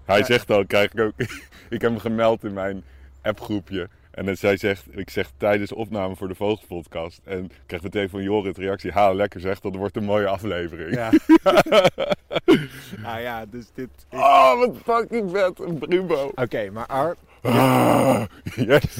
Hij 0.04 0.18
Ja. 0.18 0.24
zegt 0.24 0.50
al, 0.50 0.66
krijg 0.66 0.92
ik 0.92 1.00
ook. 1.00 1.12
ik 1.74 1.80
heb 1.80 1.90
hem 1.90 1.98
gemeld 1.98 2.44
in 2.44 2.52
mijn 2.52 2.84
appgroepje. 3.24 3.88
En 4.10 4.24
dan 4.26 4.36
zij 4.36 4.56
zegt, 4.56 4.84
ik 4.90 5.10
zeg 5.10 5.30
tijdens 5.36 5.70
de 5.70 5.76
opname 5.76 6.16
voor 6.16 6.28
de 6.28 6.34
Vogelpodcast. 6.34 7.20
En 7.24 7.44
ik 7.44 7.50
krijg 7.66 7.82
meteen 7.82 8.08
van 8.08 8.22
Jorrit 8.22 8.58
reactie. 8.58 8.90
Ha, 8.92 9.12
lekker 9.12 9.40
zeg, 9.40 9.60
dat 9.60 9.74
wordt 9.74 9.96
een 9.96 10.04
mooie 10.04 10.26
aflevering. 10.26 10.94
Ja. 10.94 11.10
nou 13.02 13.20
ja, 13.28 13.44
dus 13.46 13.64
dit. 13.74 13.88
is- 14.10 14.18
Oh, 14.18 14.58
wat 14.58 14.76
fucking 14.84 15.30
vet, 15.30 15.60
een 15.60 15.78
Brubo. 15.78 16.30
Oké, 16.34 16.70
maar 16.70 16.86
Ar, 16.86 17.16
Ah, 17.42 18.22
yes. 18.56 18.98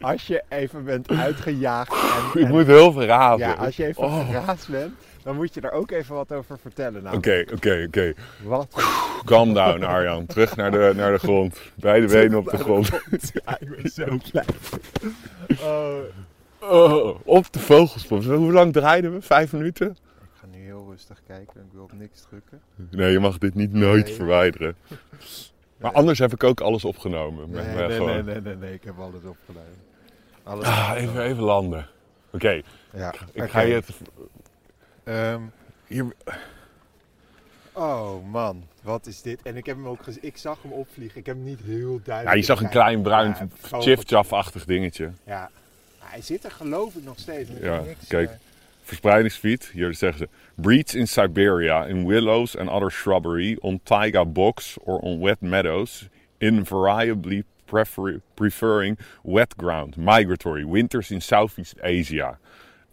als 0.00 0.26
je 0.26 0.42
even 0.48 0.84
bent 0.84 1.08
uitgejaagd 1.10 1.92
en, 2.34 2.40
Ik 2.40 2.48
moet 2.48 2.66
heel 2.66 2.92
veel 2.92 3.04
raven. 3.04 3.38
ja, 3.38 3.52
als 3.52 3.76
je 3.76 3.86
even 3.86 4.02
Oh. 4.02 4.26
geraasd 4.30 4.68
bent, 4.68 4.92
dan 5.24 5.36
moet 5.36 5.54
je 5.54 5.60
er 5.60 5.70
ook 5.72 5.90
even 5.90 6.14
wat 6.14 6.32
over 6.32 6.58
vertellen. 6.58 7.02
Nou, 7.02 7.16
Oké, 7.16 7.44
oké, 7.54 7.84
oké. 7.86 8.12
Wat? 8.42 8.68
Calm 9.24 9.54
down, 9.54 9.82
Arjan. 9.82 10.26
Terug 10.26 10.56
naar 10.56 10.70
de, 10.70 10.92
naar 10.96 11.12
de 11.12 11.18
grond. 11.18 11.60
Beide 11.74 12.06
benen 12.06 12.38
op 12.38 12.50
de 12.50 12.56
grond. 12.58 12.88
Ja, 13.44 13.56
ik 13.60 13.76
ben 13.82 13.90
zo 13.90 14.04
blij. 14.30 14.44
Oh. 15.62 15.98
Oh, 16.60 17.18
op 17.24 17.52
de 17.52 17.58
vogelspop. 17.58 18.24
Hoe 18.24 18.52
lang 18.52 18.72
draaiden 18.72 19.12
we? 19.14 19.22
Vijf 19.22 19.52
minuten? 19.52 19.90
Ik 19.90 19.96
ga 20.40 20.46
nu 20.50 20.64
heel 20.64 20.86
rustig 20.90 21.20
kijken. 21.26 21.60
Ik 21.60 21.72
wil 21.72 21.82
op 21.82 21.92
niks 21.92 22.24
drukken. 22.28 22.60
Nee, 22.90 23.12
je 23.12 23.18
mag 23.18 23.38
dit 23.38 23.54
niet 23.54 23.72
nooit 23.72 24.04
Nee. 24.06 24.14
verwijderen. 24.14 24.76
Maar 25.78 25.92
Nee. 25.92 26.00
anders 26.00 26.18
heb 26.18 26.32
ik 26.32 26.44
ook 26.44 26.60
alles 26.60 26.84
opgenomen. 26.84 27.50
Nee, 27.50 27.64
Met- 27.74 27.88
nee, 27.88 28.00
nee, 28.00 28.22
nee, 28.22 28.40
nee, 28.40 28.56
nee, 28.56 28.72
ik 28.72 28.84
heb 28.84 28.98
alles 28.98 29.22
opgenomen. 29.24 29.70
Alles 30.42 30.64
Ah, 30.66 30.78
opgenomen. 30.90 31.10
even, 31.10 31.22
even 31.22 31.42
landen. 31.42 31.86
Oké, 32.32 32.60
Ja, 32.92 33.12
ik 33.32 33.42
oké. 33.42 33.48
ga 33.48 33.60
je 33.60 33.74
het... 33.74 33.88
Ehm, 35.04 35.40
Hier, 35.86 36.06
oh 37.72 38.30
man, 38.30 38.64
wat 38.82 39.06
is 39.06 39.22
dit? 39.22 39.42
En 39.42 39.56
ik 39.56 39.66
heb 39.66 39.76
hem 39.76 39.86
ook 39.88 40.02
gezien. 40.02 40.22
Ik 40.22 40.36
zag 40.36 40.62
hem 40.62 40.72
opvliegen. 40.72 41.18
Ik 41.20 41.26
heb 41.26 41.34
hem 41.36 41.44
niet 41.44 41.60
heel 41.64 42.00
duidelijk. 42.04 42.34
ja, 42.34 42.40
je 42.40 42.42
zag 42.46 42.60
een 42.62 42.68
klein 42.68 43.02
bruin 43.02 43.28
Ja, 43.28 43.46
vogel- 43.60 43.80
chif-chaff-achtig 43.82 44.64
dingetje. 44.64 45.10
Ja. 45.24 45.50
Hij 45.98 46.20
zit 46.22 46.44
er 46.44 46.50
geloof 46.50 46.94
ik 46.94 47.04
nog 47.04 47.18
steeds. 47.18 47.50
Ja, 47.60 47.80
niks, 47.80 48.06
kijk. 48.08 48.30
Verspreidingsgebied, 48.82 49.70
hier 49.72 49.94
zeggen 49.94 50.18
ze... 50.18 50.28
Breeds 50.54 50.94
in 50.94 51.08
Siberia, 51.08 51.84
in 51.84 52.06
willows 52.06 52.56
and 52.56 52.68
other 52.70 52.90
shrubbery, 52.90 53.56
on 53.60 53.80
taiga 53.82 54.24
bogs 54.24 54.76
or 54.80 54.98
on 54.98 55.20
wet 55.22 55.40
meadows, 55.40 56.08
invariably 56.38 57.44
prefer- 57.64 58.20
preferring 58.34 58.98
wet 59.22 59.54
ground, 59.56 59.96
migratory, 59.96 60.66
winters 60.66 61.10
in 61.10 61.20
Southeast 61.22 61.74
Asia. 61.82 62.38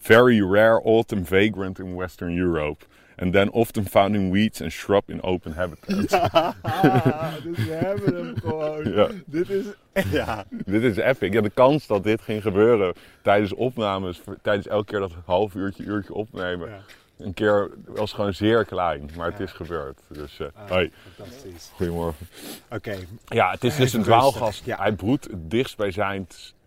Very 0.01 0.41
rare 0.41 0.81
autumn 0.83 1.25
vagrant 1.25 1.79
in 1.79 1.95
Western 1.95 2.37
Europe. 2.37 2.85
And 3.17 3.33
then 3.33 3.51
often 3.51 3.85
found 3.85 4.15
in 4.15 4.31
weeds 4.31 4.61
and 4.61 4.71
shrub 4.71 5.09
in 5.09 5.21
open 5.23 5.53
habitats. 5.53 6.13
Ah, 6.13 6.53
dus 7.43 7.57
we 7.65 7.71
hebben 7.71 8.15
hem 8.15 8.35
gewoon. 8.39 8.93
Ja. 8.93 9.07
Dit 9.25 9.49
is. 9.49 9.65
Ja. 10.11 10.45
dit 10.65 10.83
is 10.83 10.97
epic. 10.97 11.33
Ja, 11.33 11.41
de 11.41 11.49
kans 11.49 11.87
dat 11.87 12.03
dit 12.03 12.21
ging 12.21 12.41
gebeuren 12.41 12.93
tijdens 13.21 13.53
opnames, 13.53 14.21
tijdens 14.41 14.67
elke 14.67 14.85
keer 14.85 14.99
dat 14.99 15.11
half 15.25 15.53
uurtje, 15.55 15.83
uurtje 15.83 16.13
opnemen, 16.13 16.69
ja. 16.69 16.79
een 17.17 17.33
keer 17.33 17.69
was 17.85 18.13
gewoon 18.13 18.33
zeer 18.33 18.65
klein. 18.65 19.09
Maar 19.17 19.27
het 19.29 19.37
Ja. 19.37 19.43
is 19.43 19.51
gebeurd. 19.51 19.99
Dus, 20.07 20.39
eh 20.39 20.47
Ah, 20.55 20.69
hoi, 20.69 20.91
Fantastisch. 21.15 21.71
goedemorgen. 21.75 22.27
Oké. 22.69 22.95
Ja, 23.25 23.51
het 23.51 23.63
is 23.63 23.75
dus 23.75 23.93
een 23.93 24.03
dwaalgast. 24.03 24.65
ja. 24.65 24.77
Hij 24.77 24.91
broedt 24.91 25.23
het 25.23 25.51
dichtstbijzijnd 25.51 26.53
eh 26.53 26.60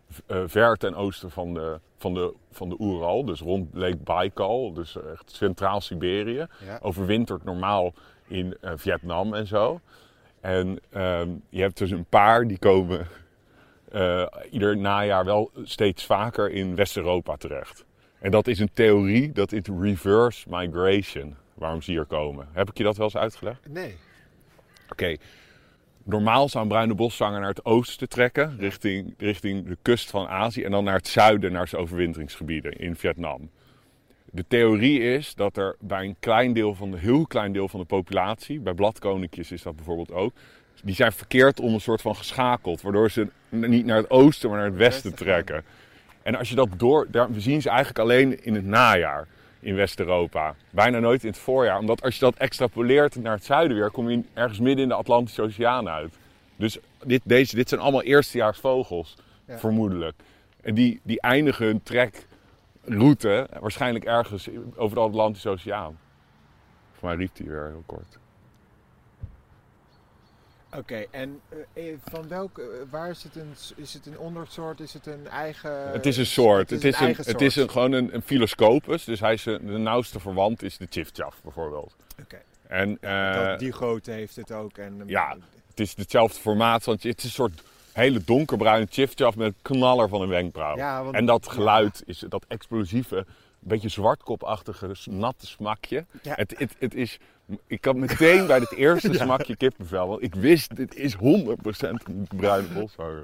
ver 0.46 0.76
ten 0.76 0.94
oosten 0.94 1.30
van 1.30 1.54
de, 1.54 1.80
van, 1.98 2.14
de, 2.14 2.34
van 2.50 2.68
de 2.68 2.76
Oeral. 2.78 3.24
Dus 3.24 3.40
rond 3.40 3.68
Lake 3.72 3.96
Baikal. 3.96 4.72
Dus 4.72 4.96
echt 5.12 5.30
centraal 5.30 5.80
Siberië. 5.80 6.46
Ja. 6.64 6.78
Overwintert 6.82 7.44
normaal 7.44 7.94
in 8.28 8.56
eh, 8.60 8.72
Vietnam 8.76 9.34
en 9.34 9.46
zo. 9.46 9.80
En 10.40 10.78
ehm, 10.90 11.28
je 11.48 11.60
hebt 11.60 11.78
dus 11.78 11.90
een 11.90 12.04
paar 12.04 12.46
die 12.46 12.58
komen 12.58 13.06
eh, 13.90 14.26
ieder 14.50 14.76
najaar 14.76 15.24
wel 15.24 15.50
steeds 15.62 16.04
vaker 16.04 16.50
in 16.50 16.74
West-Europa 16.74 17.36
terecht. 17.36 17.84
En 18.18 18.30
dat 18.30 18.46
is 18.46 18.58
een 18.58 18.72
theorie, 18.72 19.32
dat 19.32 19.52
is 19.52 19.60
reverse 19.80 20.46
migration, 20.48 21.36
waarom 21.54 21.82
ze 21.82 21.90
hier 21.90 22.04
komen. 22.04 22.48
Heb 22.52 22.70
ik 22.70 22.78
je 22.78 22.84
dat 22.84 22.96
wel 22.96 23.06
eens 23.06 23.16
uitgelegd? 23.16 23.68
Nee. 23.68 23.96
Oké, 24.90 25.16
normaal 26.04 26.48
zou 26.48 26.62
een 26.62 26.70
bruine 26.70 26.94
boszanger 26.94 27.40
naar 27.40 27.48
het 27.48 27.64
oosten 27.64 28.08
trekken, 28.08 28.56
richting, 28.58 29.14
richting 29.18 29.66
de 29.68 29.76
kust 29.82 30.10
van 30.10 30.28
Azië. 30.28 30.62
En 30.62 30.70
dan 30.70 30.84
naar 30.84 30.96
het 30.96 31.08
zuiden, 31.08 31.52
naar 31.52 31.68
zijn 31.68 31.82
overwinteringsgebieden 31.82 32.72
in 32.72 32.96
Vietnam. 32.96 33.50
De 34.24 34.44
theorie 34.48 35.00
is 35.00 35.34
dat 35.34 35.56
er 35.56 35.76
bij 35.80 36.04
een 36.04 36.16
klein 36.20 36.52
deel 36.52 36.74
van 36.74 36.90
de, 36.90 36.98
heel 36.98 37.26
klein 37.26 37.52
deel 37.52 37.68
van 37.68 37.80
de 37.80 37.86
populatie, 37.86 38.60
bij 38.60 38.74
bladkoninkjes 38.74 39.52
is 39.52 39.62
dat 39.62 39.76
bijvoorbeeld 39.76 40.12
ook, 40.12 40.32
die 40.82 40.94
zijn 40.94 41.12
verkeerd 41.12 41.60
om 41.60 41.74
een 41.74 41.80
soort 41.80 42.00
van 42.00 42.16
geschakeld, 42.16 42.82
waardoor 42.82 43.10
ze 43.10 43.28
niet 43.48 43.86
naar 43.86 43.96
het 43.96 44.10
oosten, 44.10 44.48
maar 44.48 44.58
naar 44.58 44.68
het 44.68 44.76
westen 44.76 45.14
trekken. 45.14 45.64
En 46.22 46.34
als 46.34 46.48
je 46.48 46.54
dat 46.54 46.68
door, 46.76 47.06
daar, 47.10 47.32
we 47.32 47.40
zien 47.40 47.62
ze 47.62 47.68
eigenlijk 47.68 47.98
alleen 47.98 48.44
in 48.44 48.54
het 48.54 48.64
najaar 48.64 49.26
in 49.64 49.74
West-Europa. 49.74 50.54
Bijna 50.70 50.98
nooit 50.98 51.22
in 51.22 51.28
het 51.28 51.38
voorjaar, 51.38 51.78
omdat 51.78 52.02
als 52.02 52.14
je 52.14 52.20
dat 52.20 52.36
extrapoleert 52.36 53.16
naar 53.16 53.34
het 53.34 53.44
zuiden 53.44 53.76
weer, 53.76 53.90
kom 53.90 54.10
je 54.10 54.22
ergens 54.34 54.58
midden 54.60 54.82
in 54.82 54.88
de 54.88 54.94
Atlantische 54.94 55.42
Oceaan 55.42 55.88
uit. 55.88 56.14
Dus 56.56 56.78
dit, 57.04 57.20
deze, 57.24 57.56
dit 57.56 57.68
zijn 57.68 57.80
allemaal 57.80 58.02
eerstejaarsvogels, 58.02 59.16
Ja. 59.46 59.58
vermoedelijk. 59.58 60.14
En 60.62 60.74
die, 60.74 61.00
die 61.02 61.20
eindigen 61.20 61.66
hun 61.66 61.82
trekroute 61.82 63.48
waarschijnlijk 63.60 64.04
ergens 64.04 64.48
over 64.76 64.96
de 64.96 65.02
Atlantische 65.02 65.48
Oceaan. 65.48 65.98
Voor 66.92 67.08
mij 67.08 67.16
riep 67.16 67.36
hij 67.36 67.46
weer 67.46 67.66
heel 67.66 67.82
kort. 67.86 68.18
Oké, 70.76 71.04
en 71.10 71.40
eh, 71.74 71.88
eh, 71.88 71.98
van 72.04 72.28
welke, 72.28 72.62
eh, 72.62 72.68
waar 72.90 73.10
is 73.10 73.22
het 73.22 73.36
een, 73.36 73.54
is 73.76 73.94
het 73.94 74.06
een 74.06 74.18
ondersoort, 74.18 74.80
is 74.80 74.92
het 74.92 75.06
een 75.06 75.28
eigen... 75.28 75.90
het 75.90 76.06
is 76.06 76.16
een 76.16 76.26
soort. 76.26 76.70
Het 76.70 76.82
Het 76.82 76.94
is 76.94 77.00
een 77.00 77.14
het 77.16 77.40
is 77.40 77.56
een, 77.56 77.70
gewoon 77.70 77.92
een, 77.92 78.14
een 78.14 78.22
Philoscopus. 78.22 79.04
Dus 79.04 79.20
hij 79.20 79.32
is 79.32 79.42
de 79.42 79.58
nauwste 79.60 80.20
verwant 80.20 80.62
is 80.62 80.76
de 80.76 80.86
chifchaf 80.90 81.40
bijvoorbeeld. 81.42 81.96
Oké. 82.20 82.42
En 82.66 82.98
Dat, 83.00 83.58
die 83.58 83.72
grootte 83.72 84.10
heeft 84.10 84.36
het 84.36 84.52
ook. 84.52 84.78
En, 84.78 85.02
ja, 85.06 85.36
het 85.68 85.80
is 85.80 85.96
hetzelfde 85.96 86.40
formaat. 86.40 86.84
Want 86.84 87.02
het 87.02 87.18
is 87.18 87.24
een 87.24 87.30
soort 87.30 87.62
hele 87.92 88.24
donkerbruine 88.24 88.86
chifchaf 88.90 89.36
met 89.36 89.46
een 89.46 89.54
knaller 89.62 90.08
van 90.08 90.20
een 90.20 90.28
wenkbrauw. 90.28 90.76
Ja, 90.76 91.02
want- 91.02 91.14
en 91.14 91.26
dat 91.26 91.44
ja. 91.44 91.52
geluid, 91.52 92.02
is, 92.06 92.24
dat 92.28 92.44
explosieve, 92.48 93.26
beetje 93.58 93.88
zwartkopachtige, 93.88 94.94
natte 95.10 95.46
smakje. 95.46 96.04
Ja. 96.22 96.34
Het, 96.36 96.54
het, 96.58 96.74
het 96.78 96.94
is, 96.94 97.18
ik 97.66 97.84
had 97.84 97.96
meteen 97.96 98.46
bij 98.46 98.58
het 98.58 98.72
eerste 98.72 99.14
smakje 99.24 99.56
kippenvel, 99.56 100.08
want 100.08 100.22
ik 100.22 100.34
wist, 100.34 100.76
dit 100.76 100.94
is 100.94 101.16
100% 101.16 101.18
een 101.20 102.26
bruine 102.36 102.68
boshanger. 102.68 103.22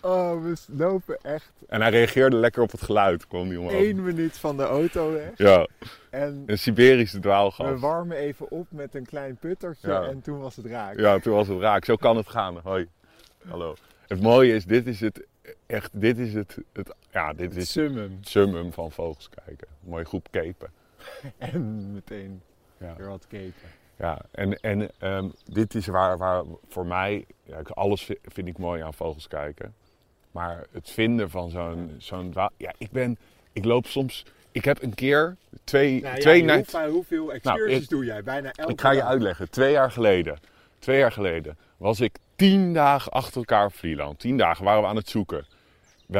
Oh, 0.00 0.42
we 0.42 0.54
lopen 0.66 1.18
echt 1.22 1.50
En 1.68 1.80
hij 1.80 1.90
reageerde 1.90 2.36
lekker 2.36 2.62
op 2.62 2.70
het 2.70 2.82
geluid, 2.82 3.26
kwam 3.26 3.48
die 3.48 3.58
omhoog. 3.60 3.72
één 3.74 4.02
minuut 4.04 4.38
van 4.38 4.56
de 4.56 4.62
auto 4.62 5.12
weg. 5.12 5.30
Ja, 5.36 5.66
En 6.10 6.42
een 6.46 6.58
Siberische 6.58 7.16
we 7.16 7.22
dwaalgast. 7.22 7.80
warmen 7.80 8.16
even 8.16 8.50
op 8.50 8.66
met 8.70 8.94
een 8.94 9.06
klein 9.06 9.36
puttertje 9.36 9.88
Ja. 9.88 10.02
en 10.02 10.20
toen 10.22 10.38
was 10.40 10.56
het 10.56 10.66
raak. 10.66 10.98
Ja, 10.98 11.18
toen 11.18 11.34
was 11.34 11.48
het 11.48 11.60
raak. 11.60 11.84
Zo 11.84 11.96
kan 11.96 12.16
het 12.16 12.28
gaan. 12.28 12.58
Hoi. 12.62 12.88
Hallo. 13.48 13.74
Het 14.08 14.20
mooie 14.22 14.54
is, 14.54 14.64
dit 14.64 14.86
is 14.86 15.00
het, 15.00 15.26
echt, 15.66 15.90
dit 16.00 16.18
is 16.18 16.34
het, 16.34 16.56
het 16.72 16.94
ja, 17.12 17.32
dit 17.32 17.48
Het 17.54 17.56
is 17.62 17.72
summum. 17.72 18.18
summum 18.20 18.72
van 18.72 18.92
vogels 18.92 19.28
kijken. 19.44 19.66
Mooie 19.80 20.04
groep 20.04 20.26
kepen. 20.30 20.70
En 21.38 21.92
meteen 21.92 22.42
Ja. 22.84 22.94
weer 22.96 23.08
wat 23.08 23.26
kepen. 23.28 23.68
Ja, 23.96 24.20
en, 24.30 24.60
en 24.60 24.90
ehm, 24.98 25.28
dit 25.44 25.74
is 25.74 25.86
waar, 25.86 26.18
waar 26.18 26.42
voor 26.68 26.86
mij, 26.86 27.24
ja, 27.42 27.60
alles 27.74 28.02
vi- 28.04 28.18
vind 28.22 28.48
ik 28.48 28.58
mooi 28.58 28.82
aan 28.82 28.94
vogels 28.94 29.28
kijken. 29.28 29.74
Maar 30.30 30.64
het 30.72 30.90
vinden 30.90 31.30
van 31.30 31.50
zo'n, 31.50 31.94
zo'n 31.98 32.34
ja, 32.56 32.72
ik 32.78 32.90
ben, 32.90 33.18
ik 33.52 33.64
loop 33.64 33.86
soms, 33.86 34.24
ik 34.52 34.64
heb 34.64 34.82
een 34.82 34.94
keer 34.94 35.36
twee, 35.64 36.00
Nou 36.02 36.14
ja, 36.14 36.20
twee 36.20 36.42
hoe- 36.42 36.50
nights- 36.52 36.74
hoeveel 36.90 37.32
excursies 37.32 37.82
ik- 37.82 37.88
doe 37.88 38.04
jij? 38.04 38.22
Bijna 38.22 38.52
elke 38.52 38.72
ik 38.72 38.80
ga 38.80 38.90
je 38.90 38.98
dag. 38.98 39.08
uitleggen, 39.08 39.50
twee 39.50 39.72
jaar 39.72 39.90
geleden, 39.90 40.38
twee 40.78 40.98
jaar 40.98 41.12
geleden 41.12 41.58
was 41.76 42.00
ik 42.00 42.16
tien 42.36 42.72
dagen 42.72 43.12
achter 43.12 43.36
elkaar 43.36 43.66
op 43.66 43.74
Vlieland. 43.74 44.18
Tien 44.18 44.36
dagen 44.36 44.64
waren 44.64 44.82
we 44.82 44.88
aan 44.88 44.96
het 44.96 45.08
zoeken. 45.08 45.46
We 46.06 46.18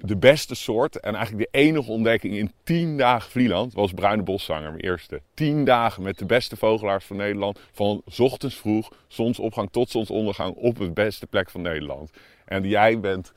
de 0.00 0.16
beste 0.16 0.54
soort 0.54 1.00
en 1.00 1.14
eigenlijk 1.14 1.52
de 1.52 1.58
enige 1.58 1.90
ontdekking 1.90 2.34
in 2.36 2.52
tien 2.64 2.96
dagen 2.96 3.30
Vlieland 3.30 3.72
was 3.72 3.92
bruine 3.92 4.22
boszanger, 4.22 4.70
mijn 4.70 4.82
eerste. 4.82 5.20
Tien 5.34 5.64
dagen 5.64 6.02
met 6.02 6.18
de 6.18 6.26
beste 6.26 6.56
vogelaars 6.56 7.04
van 7.04 7.16
Nederland. 7.16 7.60
Van 7.72 8.02
ochtends 8.18 8.56
vroeg, 8.56 8.92
zonsopgang 9.08 9.68
tot 9.70 9.90
zonsondergang 9.90 10.54
op 10.54 10.78
de 10.78 10.90
beste 10.90 11.26
plek 11.26 11.50
van 11.50 11.62
Nederland. 11.62 12.10
En 12.44 12.68
jij 12.68 13.00
bent 13.00 13.32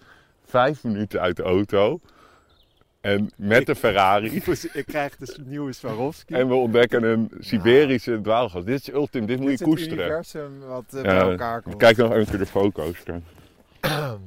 vijf 0.45 0.83
minuten 0.83 1.21
uit 1.21 1.35
de 1.35 1.43
auto 1.43 1.99
en 3.01 3.31
met 3.35 3.65
de 3.65 3.75
Ferrari. 3.75 4.35
Ik 4.73 4.85
krijg 4.85 5.17
dus 5.17 5.37
nieuwe 5.45 5.73
Swarovski. 5.73 6.33
En 6.33 6.47
we 6.47 6.53
ontdekken 6.53 7.03
een 7.03 7.31
Siberische 7.39 8.21
dwaalgast. 8.21 8.65
Dit 8.65 8.79
is 8.79 8.93
ultiem, 8.93 9.25
dit 9.25 9.39
moet 9.39 9.47
Dit 9.49 9.59
je 9.59 9.65
is 9.65 9.69
het 9.69 9.69
koesteren. 9.69 10.05
universum 10.05 10.59
wat 10.59 10.93
eh, 10.93 11.01
bij 11.01 11.19
elkaar 11.19 11.61
komt. 11.61 11.75
Kijk 11.77 11.97
nog 11.97 12.13
even 12.13 12.37
de 12.37 12.45
foto's. 12.45 12.97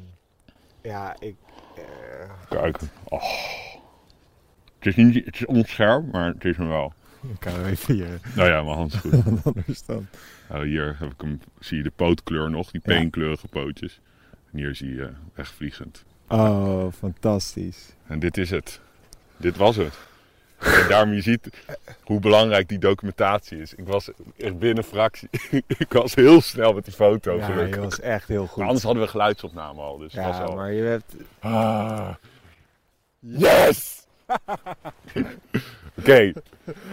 Ja, 0.83 1.17
ik... 1.19 1.35
eh, 2.51 2.61
Kijk. 2.61 2.79
Oh. 3.05 3.23
Het 4.79 4.87
is, 4.87 4.97
niet, 4.97 5.25
het 5.25 5.35
is 5.35 5.47
onscherp, 5.47 6.13
maar 6.13 6.27
het 6.27 6.45
is 6.45 6.57
hem 6.57 6.69
wel. 6.69 6.93
ik 7.33 7.41
kan 7.41 7.53
hem 7.53 7.65
even 7.65 7.95
hier. 7.95 8.21
Nou 8.35 8.49
ja, 8.49 8.63
mijn 8.63 8.77
hand 8.77 8.93
is 8.93 8.99
goed. 8.99 9.13
Anders 9.55 9.85
dan. 9.85 10.07
Hier 10.63 10.97
heb 10.99 11.13
ik 11.13 11.21
hem, 11.21 11.41
zie 11.59 11.77
je 11.77 11.83
de 11.83 11.93
pootkleur 11.97 12.51
nog, 12.51 12.71
die 12.71 12.81
peenkleurige 12.81 13.49
pootjes. 13.49 14.01
En 14.53 14.59
hier 14.59 14.75
zie 14.75 14.95
je 14.95 15.11
wegvliegend. 15.35 16.05
Oh, 16.29 16.93
fantastisch. 16.93 17.97
En 18.07 18.19
dit 18.19 18.37
is 18.37 18.51
het. 18.51 18.81
Dit 19.37 19.57
was 19.57 19.77
het. 19.77 19.99
En 20.83 20.89
daarom 20.89 21.13
je 21.13 21.21
ziet 21.21 21.49
hoe 22.03 22.21
belangrijk 22.21 22.69
die 22.69 22.79
documentatie 22.79 23.61
is. 23.61 23.75
Ik 23.75 23.87
was 23.87 24.11
echt 24.37 24.59
binnen 24.59 24.85
fractie. 24.85 25.29
ik 25.67 25.93
was 25.93 26.15
heel 26.15 26.41
snel 26.41 26.73
met 26.73 26.85
die 26.85 26.95
foto. 26.95 27.37
Ja, 27.37 27.47
gelukkig. 27.47 27.75
je 27.75 27.81
was 27.81 28.01
echt 28.01 28.29
heel 28.29 28.47
goed. 28.47 28.57
Maar 28.57 28.67
anders 28.67 28.85
hadden 28.85 29.03
we 29.03 29.09
geluidsopname 29.09 29.81
al. 29.81 29.99
Dus 29.99 30.13
het 30.13 30.25
was 30.25 30.37
ja, 30.37 30.43
al... 30.43 30.55
maar 30.55 30.73
je 30.73 30.83
hebt... 30.83 31.15
Ah. 31.39 32.15
Yes! 33.19 34.07
Oké, 35.99 36.33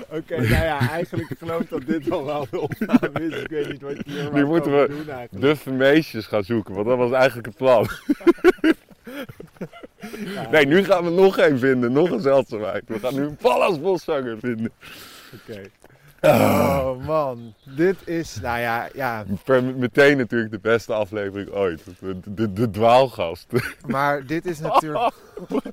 Oké, 0.10 0.36
nou 0.36 0.48
ja, 0.48 0.90
eigenlijk 0.90 1.34
geloof 1.38 1.62
ik 1.62 1.70
dat 1.70 1.86
dit 1.86 2.08
wel 2.08 2.26
wel 2.26 2.48
de 2.52 2.60
opname 2.60 3.12
is. 3.14 3.42
Ik 3.42 3.48
weet 3.48 3.72
niet 3.72 3.82
wat 3.82 3.96
je 3.98 4.04
hier 4.06 4.34
Nu 4.34 4.46
moeten 4.46 4.72
we 4.72 4.88
doen 4.88 5.10
eigenlijk. 5.10 5.42
de 5.42 5.56
vermeestjes 5.56 6.26
gaan 6.26 6.44
zoeken, 6.44 6.74
want 6.74 6.88
dat 6.88 6.98
was 6.98 7.12
eigenlijk 7.12 7.48
het 7.48 7.58
plan. 7.58 7.88
Nee, 10.52 10.66
nu 10.66 10.84
gaan 10.84 11.04
we 11.04 11.10
nog 11.10 11.38
één 11.38 11.60
vinden, 11.60 11.92
nog 11.92 12.10
een 12.10 12.22
zeldzaamheid. 12.22 12.84
We 12.88 13.00
gaan 13.00 13.16
nu 13.16 13.22
een 13.22 13.36
pallasboszanger 13.36 14.38
vinden. 14.40 14.72
Oké. 15.34 15.62
Oh 16.22 17.06
man, 17.06 17.54
dit 17.76 17.96
is, 18.08 18.40
nou 18.42 18.60
ja, 18.60 18.90
ja, 18.94 19.26
meteen 19.76 20.18
natuurlijk 20.18 20.52
de 20.52 20.60
beste 20.60 20.94
aflevering 20.94 21.50
ooit. 21.50 21.82
De, 22.00 22.20
de, 22.26 22.54
de 22.54 22.70
dwaalgast. 22.70 23.48
maar 23.88 24.26
dit 24.26 24.46
is 24.46 24.60
natuurlijk... 24.60 25.14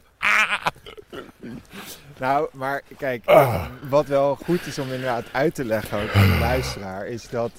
Nou, 2.18 2.48
maar 2.52 2.82
kijk, 2.96 3.24
wat 3.88 4.06
wel 4.06 4.34
goed 4.44 4.66
is 4.66 4.78
om 4.78 4.92
inderdaad 4.92 5.24
uit 5.32 5.54
te 5.54 5.64
leggen 5.64 6.02
ook 6.02 6.12
aan 6.14 6.30
de 6.30 6.38
luisteraar, 6.38 7.06
is 7.06 7.28
dat 7.28 7.50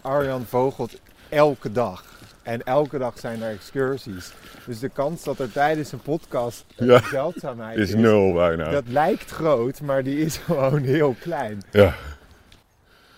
Arjan 0.00 0.44
vogelt 0.44 1.00
elke 1.28 1.72
dag. 1.72 2.04
En 2.42 2.62
elke 2.64 2.98
dag 2.98 3.18
zijn 3.18 3.42
er 3.42 3.50
excursies. 3.50 4.32
Dus 4.66 4.78
de 4.78 4.88
kans 4.88 5.24
dat 5.24 5.38
er 5.38 5.52
tijdens 5.52 5.92
een 5.92 6.00
podcast 6.00 6.64
een 6.76 6.86
Ja. 6.86 7.00
zeldzaamheid 7.10 7.78
Is 7.78 7.94
nul 7.94 8.32
bijna. 8.32 8.70
Dat 8.70 8.84
lijkt 8.86 9.30
groot, 9.30 9.80
maar 9.80 10.02
die 10.02 10.18
is 10.18 10.36
gewoon 10.46 10.82
heel 10.82 11.16
klein. 11.20 11.62
Ja. 11.70 11.94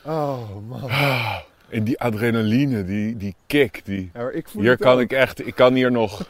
Oh 0.02 0.68
man. 0.68 0.90
En 1.68 1.84
die 1.84 2.00
adrenaline, 2.00 2.84
die, 2.84 3.16
die 3.16 3.34
kick, 3.46 3.80
die... 3.84 4.10
Ja, 4.14 4.20
maar 4.22 4.32
ik 4.32 4.48
voel 4.48 4.62
Hier 4.62 4.78
kan 4.78 4.94
ook. 4.94 5.00
ik 5.00 5.12
echt, 5.12 5.46
ik 5.46 5.54
kan 5.54 5.74
hier 5.74 5.90
nog. 5.92 6.28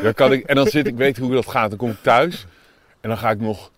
Hier 0.00 0.14
kan 0.14 0.32
ik, 0.32 0.44
en 0.44 0.54
dan 0.54 0.66
zit 0.66 0.86
ik, 0.86 0.96
weet 0.96 1.16
hoe 1.16 1.32
dat 1.34 1.48
gaat. 1.48 1.68
Dan 1.68 1.78
kom 1.78 1.90
ik 1.90 2.02
thuis 2.02 2.46
en 3.00 3.08
dan 3.08 3.18
ga 3.18 3.30
ik 3.30 3.40
nog 3.40 3.70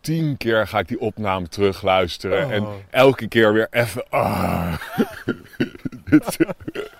tien 0.00 0.36
keer 0.36 0.66
ga 0.66 0.78
ik 0.78 0.88
die 0.88 1.00
opname 1.00 1.48
terug 1.48 1.82
luisteren. 1.82 2.44
Oh. 2.46 2.52
En 2.52 2.66
elke 2.90 3.28
keer 3.28 3.52
weer 3.52 3.66
even. 3.70 4.04
Ah. 4.10 4.74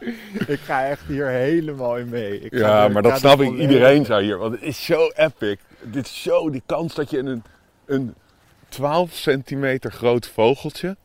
Ik 0.46 0.58
ga 0.60 0.86
echt 0.86 1.02
hier 1.06 1.26
helemaal 1.26 1.96
in 1.96 2.08
mee. 2.08 2.40
Ik 2.40 2.52
Ja, 2.52 2.84
er- 2.84 2.92
maar 2.92 3.02
dat 3.02 3.18
snap 3.18 3.40
ik. 3.40 3.52
Iedereen 3.58 4.04
zou 4.04 4.22
hier. 4.22 4.38
Want 4.38 4.52
het 4.52 4.62
is 4.62 4.84
zo 4.84 5.10
epic. 5.14 5.56
Dit 5.82 6.06
is 6.06 6.22
zo 6.22 6.50
die 6.50 6.62
kans 6.66 6.94
dat 6.94 7.10
je 7.10 7.18
een, 7.18 7.42
een 7.86 8.14
12 8.68 9.12
centimeter 9.12 9.92
groot 9.92 10.26
vogeltje. 10.28 10.96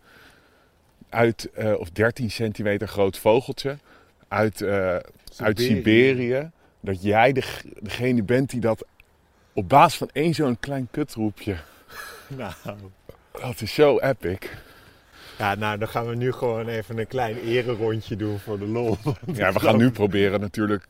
Uit, 1.09 1.49
eh, 1.53 1.73
of 1.79 1.89
13 1.89 2.31
centimeter 2.31 2.87
groot 2.87 3.17
vogeltje. 3.17 3.77
Uit, 4.27 4.61
eh, 4.61 4.95
uit 5.37 5.59
Siberië. 5.59 6.49
Dat 6.79 7.01
jij 7.03 7.31
de, 7.31 7.43
degene 7.79 8.23
bent 8.23 8.49
die 8.49 8.59
dat 8.59 8.85
op 9.53 9.69
basis 9.69 9.97
van 9.97 10.09
één 10.13 10.33
zo'n 10.33 10.59
klein 10.59 10.87
kutroepje. 10.91 11.55
Nou, 12.27 12.53
Dat 13.31 13.61
is 13.61 13.73
zo 13.73 13.99
epic. 13.99 14.37
Ja, 15.37 15.55
nou, 15.55 15.77
dan 15.77 15.87
gaan 15.87 16.07
we 16.07 16.15
nu 16.15 16.31
gewoon 16.31 16.67
even 16.67 16.97
een 16.97 17.07
klein 17.07 17.37
ererondje 17.37 18.15
doen 18.15 18.39
voor 18.39 18.59
de 18.59 18.67
lol. 18.67 18.97
Ja, 19.33 19.51
we 19.53 19.59
gaan 19.59 19.77
nu 19.77 19.91
proberen 19.91 20.39
natuurlijk. 20.39 20.87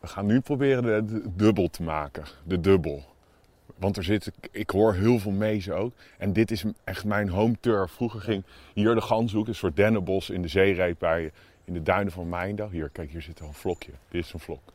We 0.00 0.06
gaan 0.06 0.26
nu 0.26 0.40
proberen 0.40 1.06
de, 1.06 1.22
dubbel 1.36 1.68
te 1.70 1.82
maken. 1.82 2.24
De 2.44 2.60
dubbel. 2.60 3.04
Want 3.76 3.96
er 3.96 4.04
zit, 4.04 4.32
ik 4.50 4.70
hoor 4.70 4.94
heel 4.94 5.18
veel 5.18 5.30
mezen 5.32 5.76
ook. 5.76 5.92
En 6.18 6.32
dit 6.32 6.50
is 6.50 6.64
echt 6.84 7.04
mijn 7.04 7.28
home 7.28 7.56
turf. 7.60 7.90
Vroeger 7.92 8.20
ging 8.20 8.44
hier 8.74 8.94
de 8.94 9.00
ganshoek, 9.00 9.48
een 9.48 9.54
soort 9.54 9.76
dennenbos 9.76 10.30
in 10.30 10.42
de 10.42 10.48
zeereep 10.48 10.98
bij, 10.98 11.30
in 11.64 11.72
de 11.72 11.82
duinen 11.82 12.12
van 12.12 12.28
Mijndal. 12.28 12.70
Hier, 12.70 12.88
kijk, 12.92 13.10
hier 13.10 13.22
zit 13.22 13.40
al 13.40 13.48
een 13.48 13.54
vlokje. 13.54 13.92
Dit 14.08 14.24
is 14.24 14.32
een 14.32 14.40
vlok. 14.40 14.72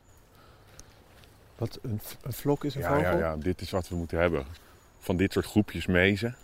Wat, 1.55 1.79
een, 1.81 1.99
een 2.21 2.33
vlok 2.33 2.63
is 2.63 2.75
een 2.75 2.81
Ja, 2.81 2.87
vogel? 2.87 3.11
ja, 3.11 3.17
ja, 3.17 3.35
dit 3.37 3.61
is 3.61 3.71
wat 3.71 3.89
we 3.89 3.95
moeten 3.95 4.19
hebben. 4.19 4.45
Van 4.99 5.17
dit 5.17 5.33
soort 5.33 5.45
groepjes 5.45 5.85
mezen. 5.85 6.35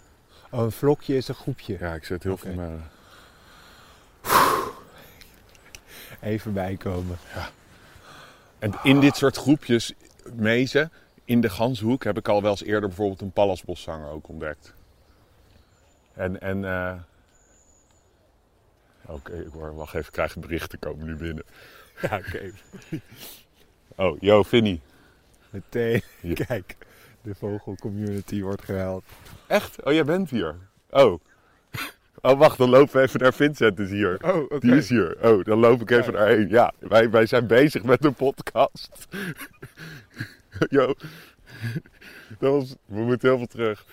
Oh, 0.52 0.60
een 0.60 0.72
vlokje 0.72 1.16
is 1.16 1.28
een 1.28 1.36
groepje. 1.36 1.78
Ja, 1.80 1.94
ik 1.94 2.04
zet 2.04 2.24
heel 2.24 2.38
veel. 2.38 2.80
Even 6.22 6.54
bijkomen. 6.54 7.18
En 8.60 8.74
in 8.84 9.00
dit 9.00 9.16
soort 9.16 9.38
groepjes 9.38 9.94
mezen, 10.34 10.92
in 11.26 11.42
de 11.42 11.50
ganshoek, 11.50 12.04
heb 12.04 12.18
ik 12.18 12.28
al 12.28 12.42
wel 12.42 12.52
eens 12.52 12.64
eerder 12.64 12.88
bijvoorbeeld 12.88 13.22
een 13.22 13.32
pallasboszanger 13.32 14.10
ook 14.10 14.28
ontdekt. 14.28 14.74
En, 16.14 16.42
en 16.42 16.66
eh, 16.66 16.94
Oké, 19.06 19.34
ik 19.34 19.52
hoor, 19.54 19.76
wacht 19.76 19.94
even, 19.94 20.08
ik 20.08 20.14
krijg 20.14 20.38
berichten 20.38 20.80
komen 20.80 21.06
nu 21.06 21.16
binnen. 21.16 21.44
Ja, 22.02 22.18
oké. 22.18 22.52
Oh, 23.96 24.20
yo, 24.20 24.44
Vinnie. 24.44 24.82
Meteen. 25.50 26.02
Ja. 26.22 26.34
Kijk, 26.34 26.76
de 27.24 27.36
vogelcommunity 27.36 28.42
wordt 28.42 28.64
gehuild. 28.64 29.04
Echt? 29.48 29.84
Oh, 29.84 29.94
jij 29.94 30.04
bent 30.04 30.30
hier. 30.30 30.56
Oh. 30.90 31.20
Oh, 32.24 32.38
wacht, 32.40 32.58
dan 32.58 32.70
lopen 32.70 32.96
we 32.96 33.02
even 33.02 33.20
naar 33.20 33.34
Vincent 33.34 33.80
is 33.80 33.90
hier. 33.90 34.18
Oh, 34.26 34.36
oké. 34.44 34.60
Die 34.60 34.76
is 34.76 34.90
hier. 34.90 35.18
Oh, 35.22 35.44
dan 35.44 35.60
loop 35.60 35.82
ik 35.82 35.90
even 35.92 36.14
Ja. 36.14 36.20
daarheen. 36.20 36.50
Ja, 36.50 36.74
wij, 36.80 37.10
wij 37.10 37.26
zijn 37.26 37.48
bezig 37.48 37.84
met 37.84 38.06
een 38.06 38.14
podcast. 38.14 39.08
Yo. 40.70 40.94
Dat 42.40 42.52
was, 42.54 42.76
we 42.86 43.00
moeten 43.02 43.28
heel 43.30 43.38
veel 43.38 43.48
terug. 43.48 43.86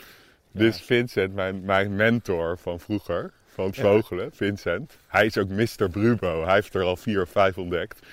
Dit 0.52 0.74
is 0.74 0.80
Vincent, 0.80 1.34
mijn, 1.34 1.64
mijn 1.64 1.96
mentor 1.96 2.58
van 2.58 2.80
vroeger. 2.80 3.32
Van 3.46 3.66
het 3.66 3.76
Ja. 3.76 3.82
vogelen, 3.82 4.30
Vincent. 4.32 4.96
Hij 5.06 5.26
is 5.26 5.38
ook 5.38 5.48
Mr. 5.48 5.88
Brubo. 5.90 6.44
Hij 6.44 6.54
heeft 6.54 6.74
er 6.74 6.82
al 6.82 6.96
vier 6.96 7.22
of 7.22 7.30
vijf 7.30 7.58
ontdekt. 7.58 8.06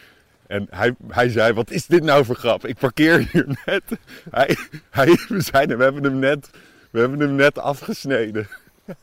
En 0.47 0.67
hij, 0.69 0.95
hij 1.07 1.29
zei, 1.29 1.53
wat 1.53 1.71
is 1.71 1.85
dit 1.85 2.03
nou 2.03 2.25
voor 2.25 2.35
grap? 2.35 2.65
Ik 2.65 2.77
parkeer 2.77 3.27
hier 3.31 3.57
net. 3.65 3.83
Hij, 4.31 4.57
hij, 4.89 5.07
we, 5.27 5.41
zijn, 5.41 5.77
we, 5.77 5.83
hebben 5.83 6.03
hem 6.03 6.19
net, 6.19 6.49
we 6.91 6.99
hebben 6.99 7.19
hem 7.19 7.35
net 7.35 7.57
afgesneden. 7.57 8.47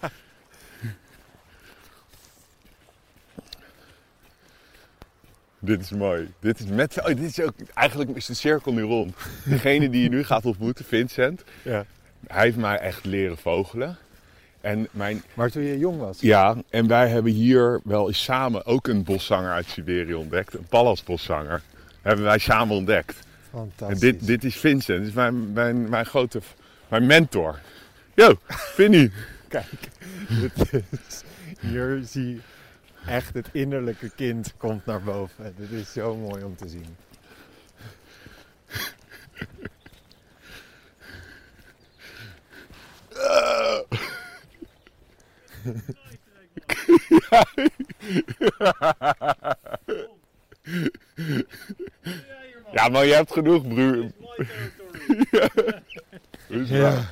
Dit 5.64 5.80
is 5.80 5.90
mooi. 5.90 6.32
Dit 6.40 6.60
is, 6.60 6.66
met, 6.66 6.98
oh, 7.00 7.06
dit 7.06 7.18
is 7.18 7.40
ook, 7.40 7.54
eigenlijk 7.74 8.16
is 8.16 8.26
de 8.26 8.34
cirkel 8.34 8.72
nu 8.72 8.82
rond. 8.82 9.16
Degene 9.44 9.90
die 9.90 10.02
je 10.02 10.08
nu 10.08 10.24
gaat 10.24 10.44
ontmoeten, 10.46 10.84
Vincent, 10.84 11.42
Ja. 11.62 11.84
hij 12.26 12.42
heeft 12.44 12.56
mij 12.56 12.78
echt 12.78 13.04
leren 13.04 13.38
vogelen. 13.38 13.98
En 14.62 14.88
mijn, 14.90 15.22
Maar 15.34 15.50
toen 15.50 15.62
je 15.62 15.78
jong 15.78 15.98
was? 15.98 16.20
ja, 16.20 16.56
en 16.70 16.86
wij 16.86 17.08
hebben 17.08 17.32
hier 17.32 17.80
wel 17.84 18.08
eens 18.08 18.22
samen 18.22 18.66
ook 18.66 18.86
een 18.88 19.02
boszanger 19.04 19.50
uit 19.52 19.66
Siberië 19.66 20.14
ontdekt. 20.14 20.54
Een 20.54 20.66
pallasboszanger. 20.68 21.62
Hebben 22.02 22.24
wij 22.24 22.38
samen 22.38 22.76
ontdekt. 22.76 23.18
En 23.18 23.58
Fantastisch. 23.58 23.98
dit, 24.00 24.26
dit 24.26 24.44
is 24.44 24.56
Vincent. 24.56 24.98
Dit 24.98 25.08
is 25.08 25.14
mijn, 25.14 25.52
mijn, 25.52 25.88
mijn 25.88 26.06
grote... 26.06 26.40
Mijn 26.88 27.06
mentor. 27.06 27.58
Yo, 28.14 28.34
Vinnie. 28.46 29.12
Kijk, 29.48 29.88
dit 30.28 30.72
is, 30.72 31.22
hier 31.60 32.00
zie 32.04 32.28
je 32.28 32.40
echt 33.06 33.34
het 33.34 33.48
innerlijke 33.52 34.10
kind 34.16 34.54
komt 34.56 34.86
naar 34.86 35.02
boven. 35.02 35.54
Dit 35.56 35.70
is 35.70 35.92
zo 35.92 36.16
mooi 36.16 36.44
om 36.44 36.56
te 36.56 36.68
zien. 36.68 36.96
Ja, 52.72 52.88
maar 52.88 53.04
je 53.06 53.14
hebt 53.14 53.32
genoeg, 53.32 53.68
broer. 53.68 54.10
Ja. 56.64 57.02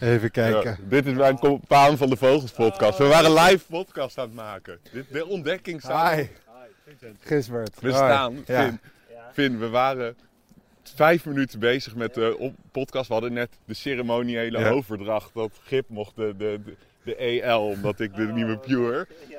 Even 0.00 0.30
kijken. 0.30 0.70
Ja, 0.70 0.76
dit 0.88 1.06
is 1.06 1.12
mijn 1.12 1.38
compaan 1.38 1.96
van 1.96 2.10
de 2.10 2.16
Vogels 2.16 2.50
podcast. 2.52 2.98
We 2.98 3.04
waren 3.06 3.32
live 3.32 3.64
podcast 3.68 4.18
aan 4.18 4.24
het 4.26 4.34
maken. 4.34 4.78
Dit, 4.92 5.04
de 5.12 5.26
ontdekking. 5.26 5.82
Hi, 5.82 6.24
Gisbert. 7.20 7.80
We 7.80 7.90
staan. 7.90 8.42
Finn, 8.44 8.80
Finn, 9.32 9.58
we 9.58 9.68
waren 9.68 10.16
vijf 10.94 11.24
minuten 11.26 11.58
bezig 11.58 11.94
met 11.94 12.14
de 12.14 12.36
op- 12.38 12.54
podcast. 12.72 13.06
We 13.06 13.12
hadden 13.12 13.32
net 13.32 13.50
de 13.64 13.74
ceremoniële 13.74 14.58
Ja. 14.58 14.70
overdracht. 14.70 15.30
Dat 15.34 15.50
Gip 15.62 15.88
mocht 15.88 16.16
de, 16.16 16.34
de, 16.36 16.60
de, 16.64 16.76
de 17.08 17.42
EL, 17.42 17.60
omdat 17.60 18.00
ik 18.00 18.14
de 18.14 18.26
nieuwe 18.26 18.58
Pure. 18.58 19.06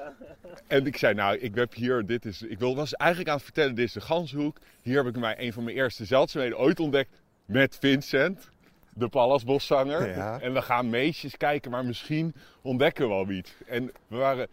En 0.68 0.86
ik 0.86 0.98
zei, 0.98 1.14
nou, 1.14 1.38
ik 1.38 1.56
heb 1.56 1.74
hier, 1.74 2.06
dit 2.06 2.26
is, 2.26 2.42
ik 2.42 2.60
wil, 2.60 2.76
was 2.76 2.94
eigenlijk 2.94 3.30
aan 3.30 3.36
het 3.36 3.46
vertellen, 3.46 3.76
dit 3.76 3.86
is 3.86 3.94
de 3.94 4.02
Ganshoek. 4.02 4.58
Hier 4.82 4.98
heb 4.98 5.16
ik 5.16 5.20
mij 5.20 5.36
een 5.40 5.54
van 5.54 5.64
mijn 5.64 5.76
eerste 5.76 6.06
zeldzaamheden 6.06 6.60
ooit 6.60 6.80
ontdekt 6.80 7.10
met 7.46 7.78
Vincent, 7.80 8.50
de 8.94 9.08
Pallasboszanger. 9.08 10.08
Ja. 10.08 10.40
En 10.40 10.54
we 10.54 10.62
gaan 10.62 10.90
meisjes 10.90 11.38
kijken, 11.38 11.72
maar 11.72 11.86
misschien 11.86 12.34
ontdekken 12.62 13.08
we 13.08 13.14
wel 13.14 13.30
iets. 13.30 13.54
En 13.68 13.92
we 14.08 14.18
waren, 14.18 14.48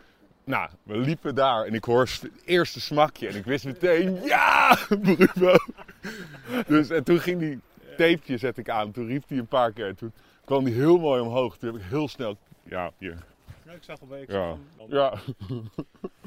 nou, 0.45 0.69
we 0.83 0.97
liepen 0.97 1.35
daar 1.35 1.65
en 1.65 1.75
ik 1.75 1.85
hoor 1.85 2.01
het 2.01 2.31
eerste 2.45 2.81
smakje 2.81 3.29
en 3.29 3.37
ik 3.37 3.45
wist 3.45 3.65
meteen, 3.65 4.19
ja, 4.35 4.79
Bruno. 4.89 5.57
Dus 6.67 6.91
en 6.91 7.05
toen 7.05 7.21
ging 7.21 7.41
die 7.41 7.61
tapeje 7.97 8.39
zet 8.39 8.59
ik 8.59 8.71
aan, 8.71 8.93
toen 8.93 9.07
riep 9.07 9.25
hij 9.29 9.39
een 9.39 9.47
paar 9.47 9.73
keer. 9.73 9.95
Toen 9.95 10.13
kwam 10.45 10.65
hij 10.65 10.73
heel 10.73 10.99
mooi 10.99 11.21
omhoog, 11.21 11.57
toen 11.57 11.73
heb 11.73 11.81
ik 11.81 11.89
heel 11.89 12.09
snel, 12.09 12.37
ja, 12.69 12.91
hier. 12.99 13.25
Ja, 13.65 13.73
ik 13.73 13.83
zag 13.83 14.01
alweer. 14.01 14.23
Ik 14.23 14.31
Ja, 14.31 14.57
ja. 14.89 15.15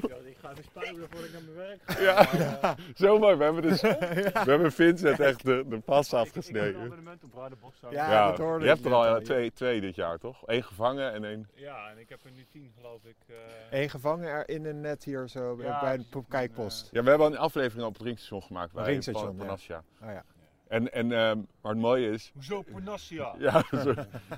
Ja, 0.07 0.15
ik 0.25 0.37
ga 0.41 0.51
even 0.51 0.63
spuien 0.63 0.95
voordat 0.95 1.23
ik 1.23 1.31
naar 1.33 1.41
mijn 1.41 1.55
werk 1.55 1.79
ga. 1.85 2.01
Ja, 2.01 2.13
Maar, 2.61 2.77
eh, 2.77 2.85
zo 3.07 3.19
mooi. 3.19 3.35
We 3.35 3.43
hebben, 3.43 3.61
dus, 3.61 3.81
we 3.81 4.43
hebben 4.45 4.71
Vincent 4.71 5.19
echt 5.19 5.43
de, 5.45 5.65
de 5.67 5.79
pas 5.79 6.05
ik- 6.05 6.11
Ik 6.13 6.17
heb 6.17 6.23
een 6.23 6.27
afgesneden. 6.37 6.81
abonnement 6.81 7.23
op. 7.23 7.91
Ja, 7.91 8.11
Ja, 8.11 8.27
dat 8.29 8.37
hoorde 8.37 8.65
je 8.65 8.69
ik 8.69 8.75
hebt 8.75 8.85
er 8.85 8.93
al 8.93 9.03
ja, 9.05 9.09
al, 9.11 9.17
ja. 9.19 9.23
twee, 9.23 9.51
twee 9.53 9.81
dit 9.81 9.95
jaar, 9.95 10.17
toch? 10.17 10.43
Eén 10.45 10.63
gevangen 10.63 11.13
en 11.13 11.23
één... 11.23 11.49
Ja, 11.53 11.89
en 11.89 11.97
ik 11.97 12.09
heb 12.09 12.19
er 12.25 12.31
nu 12.31 12.45
tien 12.51 12.71
geloof 12.75 13.03
ik. 13.03 13.15
eh, 13.27 13.79
Eén 13.81 13.89
gevangen 13.89 14.27
er 14.29 14.49
in 14.49 14.65
een 14.65 14.81
net 14.81 15.03
hier 15.03 15.27
zo 15.29 15.55
bij- 15.55 15.65
Ja, 15.65 15.79
bij 15.81 15.93
een 15.93 16.09
ik 16.09 16.25
kijkpost. 16.29 16.89
Ja, 16.91 17.03
we 17.03 17.09
hebben 17.09 17.27
al 17.27 17.33
een 17.33 17.39
aflevering 17.39 17.87
op 17.87 17.93
het 17.93 18.01
ringstation 18.01 18.41
gemaakt 18.43 18.73
bij 18.73 18.83
Ringstation, 18.85 19.31
ja. 19.37 19.43
Panassia. 19.43 19.83
Oh 20.01 20.07
ja. 20.11 20.23
En, 20.69 20.93
en, 20.93 21.11
ehm, 21.11 21.37
maar 21.61 21.71
het 21.71 21.81
mooie 21.81 22.11
is... 22.11 22.31
Hoezo 22.33 22.61
Panassia? 22.61 23.35
Ja, 23.39 23.63
zo- 23.71 23.93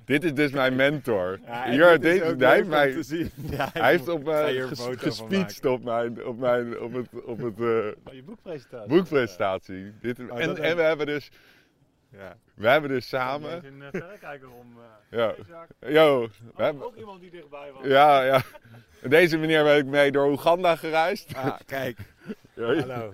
dit 0.06 0.24
is 0.24 0.34
dus 0.34 0.52
mijn 0.52 0.76
mentor. 0.76 1.40
Ja, 1.46 1.70
Hier, 1.70 2.00
dit 2.00 2.20
hij 2.40 2.50
heeft 2.54 2.64
om 2.64 2.70
mij... 2.70 2.92
te 2.92 3.04
zien. 3.04 3.32
Ja, 3.58 3.66
ik 3.68 3.74
Hij 3.74 3.92
heeft 3.92 4.08
op 4.10 4.20
ik 4.20 4.26
mij 4.26 4.62
een 4.62 4.68
ges, 4.68 4.88
gespeecht 4.98 5.66
op, 5.66 5.84
mijn, 5.84 6.26
op, 6.26 6.38
mijn, 6.40 6.80
op 6.80 6.94
het, 6.94 7.08
op 7.24 7.38
het 7.38 7.60
eh, 7.60 7.66
Oh, 7.66 8.14
je 8.14 8.24
boekpresentatie. 8.26 8.88
boekpresentatie. 8.90 9.92
Dit, 10.02 10.20
Oh, 10.20 10.42
en, 10.42 10.58
en 10.58 10.76
we 10.76 10.82
hebben 10.82 11.06
dus, 11.06 11.30
Ja. 12.12 12.36
we 12.54 12.68
hebben 12.68 12.90
dus 12.90 13.08
Samen. 13.08 13.50
samen... 13.52 13.66
een 13.66 13.80
uh, 13.82 13.88
verrekijker 14.02 14.50
om. 14.50 14.78
eh 15.12 15.18
Ja. 15.20 15.28
deze 15.28 15.44
zaak. 15.50 15.70
Yo, 15.80 16.20
we 16.22 16.30
Oh, 16.52 16.58
hebben, 16.58 16.84
ook 16.86 16.96
iemand 16.96 17.22
die 17.22 17.32
dichtbij 17.32 17.72
was. 17.74 17.86
Ja, 17.86 18.24
ja. 18.24 18.42
Deze 19.04 19.38
meneer 19.38 19.64
ben 19.64 19.78
ik 19.78 19.86
mee 19.86 20.12
door 20.12 20.30
Oeganda 20.32 20.76
gereisd. 20.76 21.36
Ah, 21.36 21.60
kijk. 21.66 21.98
Ja, 22.54 22.64
Hallo. 22.76 23.14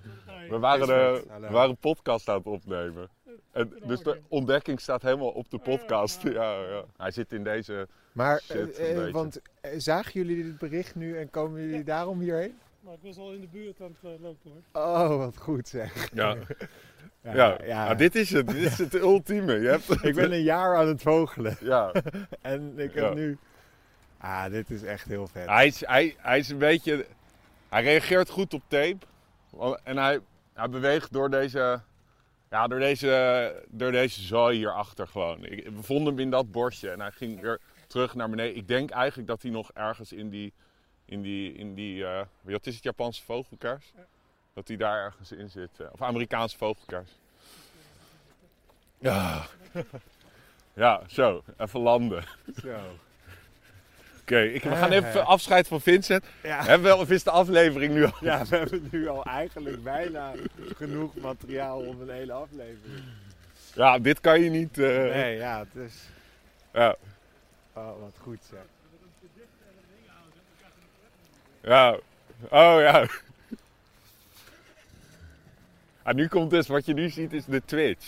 We 0.49 0.57
waren, 0.59 0.87
de, 0.87 1.23
we 1.39 1.49
waren 1.49 1.69
een 1.69 1.77
podcast 1.77 2.29
aan 2.29 2.37
het 2.37 2.45
opnemen. 2.45 3.09
En 3.51 3.73
dus 3.85 3.99
de 3.99 4.21
ontdekking 4.27 4.79
staat 4.79 5.01
helemaal 5.01 5.29
op 5.29 5.49
de 5.49 5.57
podcast. 5.57 6.21
Ja, 6.33 6.59
ja. 6.61 6.83
Hij 6.97 7.11
zit 7.11 7.31
in 7.31 7.43
deze. 7.43 7.87
Maar, 8.11 8.39
Shit, 8.41 8.77
eh, 8.77 9.07
eh, 9.07 9.13
want 9.13 9.41
eh, 9.61 9.71
zagen 9.77 10.11
jullie 10.13 10.43
dit 10.43 10.57
bericht 10.57 10.95
nu 10.95 11.17
en 11.17 11.29
komen 11.29 11.61
jullie 11.61 11.83
daarom 11.83 12.19
hierheen? 12.19 12.57
Maar 12.79 12.93
ik 12.93 12.99
was 13.01 13.17
al 13.17 13.31
in 13.33 13.41
de 13.41 13.47
buurt 13.47 13.81
aan 13.81 13.95
het 14.01 14.19
lopen 14.21 14.51
hoor. 14.71 14.83
Oh, 14.83 15.17
wat 15.17 15.37
goed 15.37 15.67
zeg. 15.67 16.09
Ja, 16.13 16.35
Ja, 17.21 17.33
ja. 17.33 17.57
ja. 17.65 17.95
Dit 17.95 18.15
is 18.15 18.29
het. 18.29 18.47
Dit 18.47 18.55
is 18.55 18.77
het 18.77 18.93
ultieme. 19.11 19.53
Je 19.53 19.67
hebt, 19.67 20.03
Ik 20.03 20.15
ben 20.15 20.31
een 20.31 20.43
jaar 20.43 20.75
aan 20.75 20.87
het 20.87 21.01
vogelen 21.01 21.57
Ja. 21.61 21.91
en 22.41 22.73
ik 22.75 22.93
heb 22.93 23.03
Ja. 23.03 23.13
nu... 23.13 23.37
Ah, 24.17 24.45
dit 24.51 24.69
is 24.69 24.83
echt 24.83 25.07
heel 25.07 25.27
vet. 25.27 25.45
Hij, 25.47 25.67
is, 25.67 25.85
hij, 25.85 26.15
hij 26.17 26.39
is 26.39 26.49
een 26.49 26.57
beetje. 26.57 27.05
Hij 27.69 27.83
reageert 27.83 28.29
goed 28.29 28.53
op 28.53 28.61
tape. 28.67 28.97
En 29.83 29.97
hij, 29.97 30.19
hij 30.57 30.69
beweegt 30.69 31.11
door 31.13 31.29
deze. 31.29 31.81
Ja, 32.49 32.67
door 32.67 32.79
deze, 32.79 33.63
door 33.67 33.91
deze 33.91 34.21
zooi 34.21 34.57
hierachter 34.57 35.07
gewoon. 35.07 35.45
Ik, 35.45 35.63
we 35.69 35.83
vonden 35.83 36.07
hem 36.13 36.19
in 36.19 36.29
dat 36.29 36.51
bosje 36.51 36.89
en 36.91 36.99
hij 36.99 37.11
ging 37.11 37.41
weer 37.41 37.59
terug 37.87 38.15
naar 38.15 38.29
beneden. 38.29 38.55
Ik 38.55 38.67
denk 38.67 38.89
eigenlijk 38.89 39.27
dat 39.27 39.41
hij 39.41 39.51
nog 39.51 39.71
ergens 39.73 40.11
in 40.11 40.29
die. 40.29 40.53
In 41.05 41.21
die, 41.21 41.53
in 41.53 41.73
die 41.73 42.05
eh, 42.05 42.21
wat 42.41 42.65
is 42.67 42.75
het 42.75 42.83
Japanse 42.83 43.23
vogelkers? 43.23 43.93
Dat 44.53 44.67
hij 44.67 44.77
daar 44.77 45.03
ergens 45.03 45.31
in 45.31 45.49
zit. 45.49 45.69
eh, 45.79 45.87
Of 45.91 46.01
Amerikaanse 46.01 46.57
vogelkers. 46.57 47.09
Ja. 48.99 49.45
Ja, 50.73 51.01
zo. 51.07 51.43
Even 51.57 51.79
landen. 51.79 52.23
Zo. 52.61 52.79
Oké, 54.27 54.39
ik- 54.41 54.63
we 54.63 54.75
gaan 54.75 54.91
even 54.91 55.25
afscheid 55.25 55.67
van 55.67 55.81
Vincent. 55.81 56.25
Ja. 56.43 56.63
Hebben 56.65 56.91
we, 56.91 56.97
of 56.97 57.09
is 57.09 57.23
de 57.23 57.31
aflevering 57.31 57.93
nu 57.93 58.05
al? 58.05 58.11
ja, 58.21 58.45
we 58.45 58.55
hebben 58.57 58.87
nu 58.91 59.07
al 59.07 59.25
eigenlijk 59.25 59.83
bijna 59.83 60.31
genoeg 60.75 61.15
materiaal 61.15 61.79
om 61.79 62.01
een 62.01 62.09
hele 62.09 62.33
aflevering. 62.33 63.03
Ja, 63.73 63.99
dit 63.99 64.19
kan 64.21 64.41
je 64.41 64.49
niet. 64.49 64.77
eh, 64.77 64.85
Nee, 64.87 65.37
ja, 65.37 65.59
het 65.59 65.83
is... 65.85 65.93
ja, 66.73 66.95
Oh, 67.73 67.99
wat 68.01 68.15
goed 68.21 68.39
zeg. 68.49 68.59
ja. 71.61 71.91
Oh 72.49 72.79
ja. 72.81 73.05
Ah, 76.03 76.15
nu 76.15 76.27
komt 76.27 76.49
dus, 76.49 76.67
wat 76.67 76.85
je 76.85 76.93
nu 76.93 77.09
ziet, 77.09 77.33
is 77.33 77.45
de 77.45 77.61
Twitch. 77.65 78.07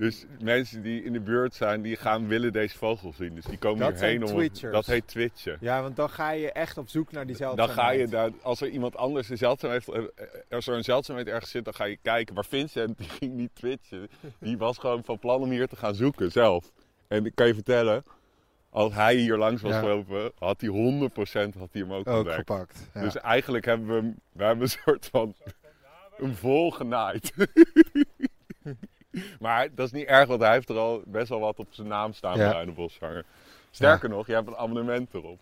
Dus 0.00 0.24
mensen 0.42 0.82
die 0.82 1.04
in 1.04 1.12
de 1.12 1.20
buurt 1.20 1.54
zijn, 1.54 1.82
die 1.82 1.96
gaan 1.96 2.28
willen 2.28 2.52
deze 2.52 2.78
vogel 2.78 3.12
zien. 3.12 3.34
Dus 3.34 3.44
die 3.44 3.58
komen 3.58 3.78
Dat 3.78 3.92
hierheen 4.00 4.22
om. 4.24 4.28
Twitchers. 4.28 4.72
Dat 4.72 4.86
heet 4.86 5.06
Twitchen. 5.06 5.56
Ja, 5.60 5.82
want 5.82 5.96
dan 5.96 6.10
ga 6.10 6.30
je 6.30 6.52
echt 6.52 6.78
op 6.78 6.88
zoek 6.88 7.12
naar 7.12 7.26
die 7.26 7.36
Dan 7.36 7.46
zeldzaamheid. 7.56 7.78
ga 7.86 7.90
je 7.90 8.06
daar, 8.08 8.30
als 8.42 8.60
er 8.60 8.68
iemand 8.68 8.96
anders 8.96 9.28
een 9.28 9.36
zeldzaamheid, 9.38 9.88
als 10.50 10.66
er 10.66 10.74
een 10.74 10.84
zeldzaamheid 10.84 11.26
ergens 11.28 11.50
zit, 11.50 11.64
dan 11.64 11.74
ga 11.74 11.84
je 11.84 11.98
kijken. 12.02 12.34
Maar 12.34 12.44
Vincent, 12.44 12.98
die 12.98 13.08
ging 13.08 13.34
niet 13.34 13.50
twitchen. 13.54 14.08
Die 14.38 14.58
was 14.58 14.78
gewoon 14.78 15.04
van 15.04 15.18
plan 15.18 15.40
om 15.42 15.50
hier 15.50 15.68
te 15.68 15.76
gaan 15.76 15.94
zoeken 15.94 16.30
zelf. 16.32 16.72
En 17.08 17.26
ik 17.26 17.34
kan 17.34 17.46
je 17.46 17.54
vertellen, 17.54 18.04
als 18.70 18.92
hij 18.94 19.14
hier 19.16 19.36
langs 19.36 19.62
was 19.62 19.72
Ja. 19.72 19.78
gelopen, 19.80 20.32
had 20.38 20.60
hij 20.60 20.70
100% 20.70 21.54
had 21.58 21.68
hij 21.72 21.82
hem 21.82 21.92
ook 21.92 22.08
Ook 22.08 22.16
ontdekt. 22.16 22.36
gepakt. 22.36 22.88
Ja. 22.94 23.00
Dus 23.00 23.16
eigenlijk 23.16 23.64
hebben 23.64 23.86
we 23.86 23.94
hem, 23.94 24.16
we 24.32 24.44
hebben 24.44 24.64
een 24.64 24.70
soort 24.84 25.06
van 25.06 25.34
hem 26.16 26.34
vol 26.34 26.70
genaaid. 26.70 27.32
maar 29.40 29.68
dat 29.74 29.86
is 29.86 29.92
niet 29.92 30.06
erg, 30.06 30.28
want 30.28 30.40
hij 30.40 30.52
heeft 30.52 30.68
er 30.68 30.78
al 30.78 31.02
best 31.06 31.28
wel 31.28 31.40
wat 31.40 31.58
op 31.58 31.66
zijn 31.70 31.88
naam 31.88 32.12
staan, 32.12 32.38
Ja. 32.38 32.48
Bruine 32.48 32.72
Bosvanger. 32.72 33.24
Sterker 33.70 34.08
nog, 34.08 34.26
je 34.26 34.32
hebt 34.32 34.48
een 34.48 34.56
abonnement 34.56 35.14
erop. 35.14 35.40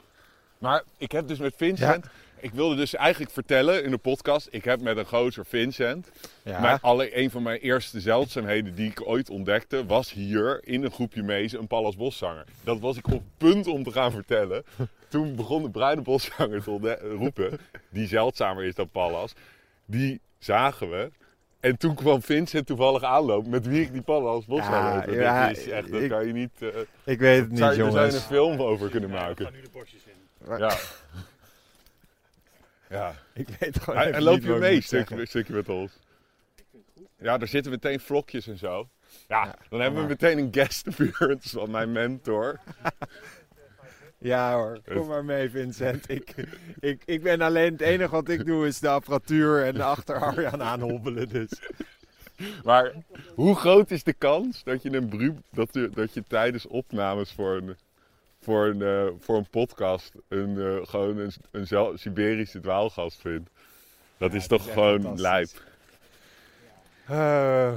Maar 0.58 0.82
ik 0.96 1.12
heb 1.12 1.28
dus 1.28 1.38
met 1.38 1.54
Vincent, 1.56 2.06
ik 2.40 2.50
wilde 2.52 2.76
dus 2.76 2.94
eigenlijk 2.94 3.32
vertellen 3.32 3.84
in 3.84 3.90
de 3.90 3.98
podcast, 3.98 4.48
ik 4.50 4.64
heb 4.64 4.80
met 4.80 4.96
een 4.96 5.06
gozer 5.06 5.46
Vincent, 5.46 6.10
ja. 6.42 6.60
mijn, 6.60 6.78
alle, 6.80 7.18
een 7.18 7.30
van 7.30 7.42
mijn 7.42 7.60
eerste 7.60 8.00
zeldzaamheden 8.00 8.74
die 8.74 8.90
ik 8.90 9.08
ooit 9.08 9.30
ontdekte, 9.30 9.86
was 9.86 10.12
hier 10.12 10.60
in 10.64 10.84
een 10.84 10.90
groepje 10.90 11.22
mezen 11.22 11.58
een 11.58 11.66
Pallas 11.66 11.96
Boszanger. 11.96 12.44
Dat 12.64 12.80
was 12.80 12.96
ik 12.96 13.06
op 13.06 13.12
het 13.12 13.36
punt 13.36 13.66
om 13.66 13.82
te 13.82 13.92
gaan 13.92 14.12
vertellen. 14.12 14.64
Toen 15.08 15.36
begon 15.36 15.62
de 15.62 15.70
bruine 15.70 16.02
boszanger 16.02 16.62
te 16.62 16.98
roepen, 17.18 17.58
die 17.90 18.06
zeldzamer 18.06 18.64
is 18.64 18.74
dan 18.74 18.88
Pallas. 18.88 19.32
Die 19.84 20.20
zagen 20.38 20.90
we. 20.90 21.10
En 21.60 21.76
toen 21.76 21.94
kwam 21.94 22.22
Vincent 22.22 22.66
toevallig 22.66 23.02
aanlopen 23.02 23.50
met 23.50 23.66
wie 23.66 23.80
ik 23.80 23.92
die 23.92 24.02
pallas 24.02 24.44
bos 24.44 24.58
Ja, 24.58 24.64
zou 24.64 24.94
lopen. 24.96 25.14
ja, 25.14 25.48
dat 25.48 25.56
is 25.56 25.68
echt, 25.68 25.90
dat 25.92 26.00
ik- 26.02 26.08
kan 26.10 26.26
je 26.26 26.32
niet... 26.32 26.50
eh, 26.58 26.68
Ik 27.04 27.18
weet 27.18 27.40
het 27.40 27.48
niet, 27.50 27.58
zou, 27.58 27.72
je- 27.72 27.78
daar 27.82 27.90
zou 27.90 28.04
je 28.04 28.10
jongens. 28.10 28.14
een 28.14 28.20
film 28.20 28.60
over 28.60 28.88
kunnen 28.90 29.10
Ja, 29.10 29.16
we 29.16 29.22
maken. 29.22 29.44
gaan 29.44 29.54
nu 29.54 29.62
de 29.62 29.70
borstjes 29.72 30.02
in. 30.04 30.56
Ja. 30.58 30.76
ja. 32.98 33.14
Ik 33.34 33.48
weet 33.58 33.78
gewoon 33.80 33.96
En, 34.00 34.02
even 34.06 34.14
en 34.14 34.22
loop 34.22 34.40
je 34.40 34.52
mee, 34.54 34.80
stukje, 34.80 35.52
met 35.54 35.68
ons? 35.68 35.92
Ja, 37.18 37.38
er 37.38 37.48
zitten 37.48 37.72
meteen 37.72 38.00
vlokjes 38.00 38.46
en 38.46 38.58
zo. 38.58 38.88
Ja, 39.28 39.44
Ja, 39.44 39.54
dan 39.68 39.80
hebben 39.80 40.02
we 40.02 40.08
meteen 40.08 40.38
een 40.38 40.48
guest 40.50 40.86
appearance 40.88 41.48
van 41.58 41.70
mijn 41.70 41.92
mentor. 41.92 42.58
Ja 44.18 44.54
hoor, 44.54 44.80
kom 44.92 45.06
maar 45.06 45.24
mee 45.24 45.50
Vincent. 45.50 46.08
Ik, 46.10 46.34
ik, 46.80 47.02
ik 47.04 47.22
ben 47.22 47.40
alleen, 47.40 47.72
het 47.72 47.80
enige 47.80 48.10
wat 48.10 48.28
ik 48.28 48.46
doe 48.46 48.66
is 48.66 48.78
de 48.80 48.88
apparatuur 48.88 49.64
en 49.64 49.80
achter 49.80 50.14
Arjan 50.20 50.62
aanhobbelen. 50.62 51.28
Dus. 51.28 51.50
Maar 52.64 52.92
hoe 53.34 53.56
groot 53.56 53.90
is 53.90 54.02
de 54.02 54.12
kans 54.12 54.64
dat 54.64 54.82
je, 54.82 54.92
een 54.92 55.08
bru 55.08 55.34
dat 55.50 55.68
je, 55.72 55.90
dat 55.94 56.14
je 56.14 56.22
tijdens 56.28 56.66
opnames 56.66 57.32
voor 57.32 57.56
een, 57.56 57.76
voor 58.40 58.66
een, 58.66 58.82
eh, 58.82 59.14
voor 59.20 59.36
een 59.36 59.48
podcast 59.50 60.12
een, 60.28 60.58
eh, 60.58 60.86
gewoon 60.86 61.18
een, 61.18 61.32
een 61.50 61.98
Siberische 61.98 62.60
dwaalgast 62.60 63.20
vindt? 63.20 63.50
Dat 64.18 64.30
Ja, 64.30 64.36
is 64.36 64.46
toch 64.46 64.66
is 64.66 64.72
gewoon 64.72 65.20
lijp. 65.20 65.48
Eh. 67.06 67.72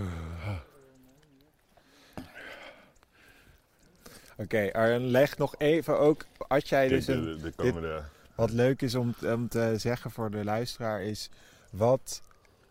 Oké, 4.41 4.69
Arjan, 4.73 5.07
leg 5.07 5.37
nog 5.37 5.55
even 5.57 5.99
ook, 5.99 6.25
als 6.47 6.69
jij 6.69 6.87
Kijk, 6.87 7.05
dus 7.05 7.15
een, 7.15 7.25
de, 7.25 7.41
de 7.41 7.51
komende... 7.55 8.01
Wat 8.35 8.51
leuk 8.51 8.81
is 8.81 8.95
om, 8.95 9.15
om 9.25 9.47
te 9.47 9.73
zeggen 9.77 10.11
voor 10.11 10.31
de 10.31 10.43
luisteraar 10.43 11.03
is 11.03 11.29
wat. 11.71 12.21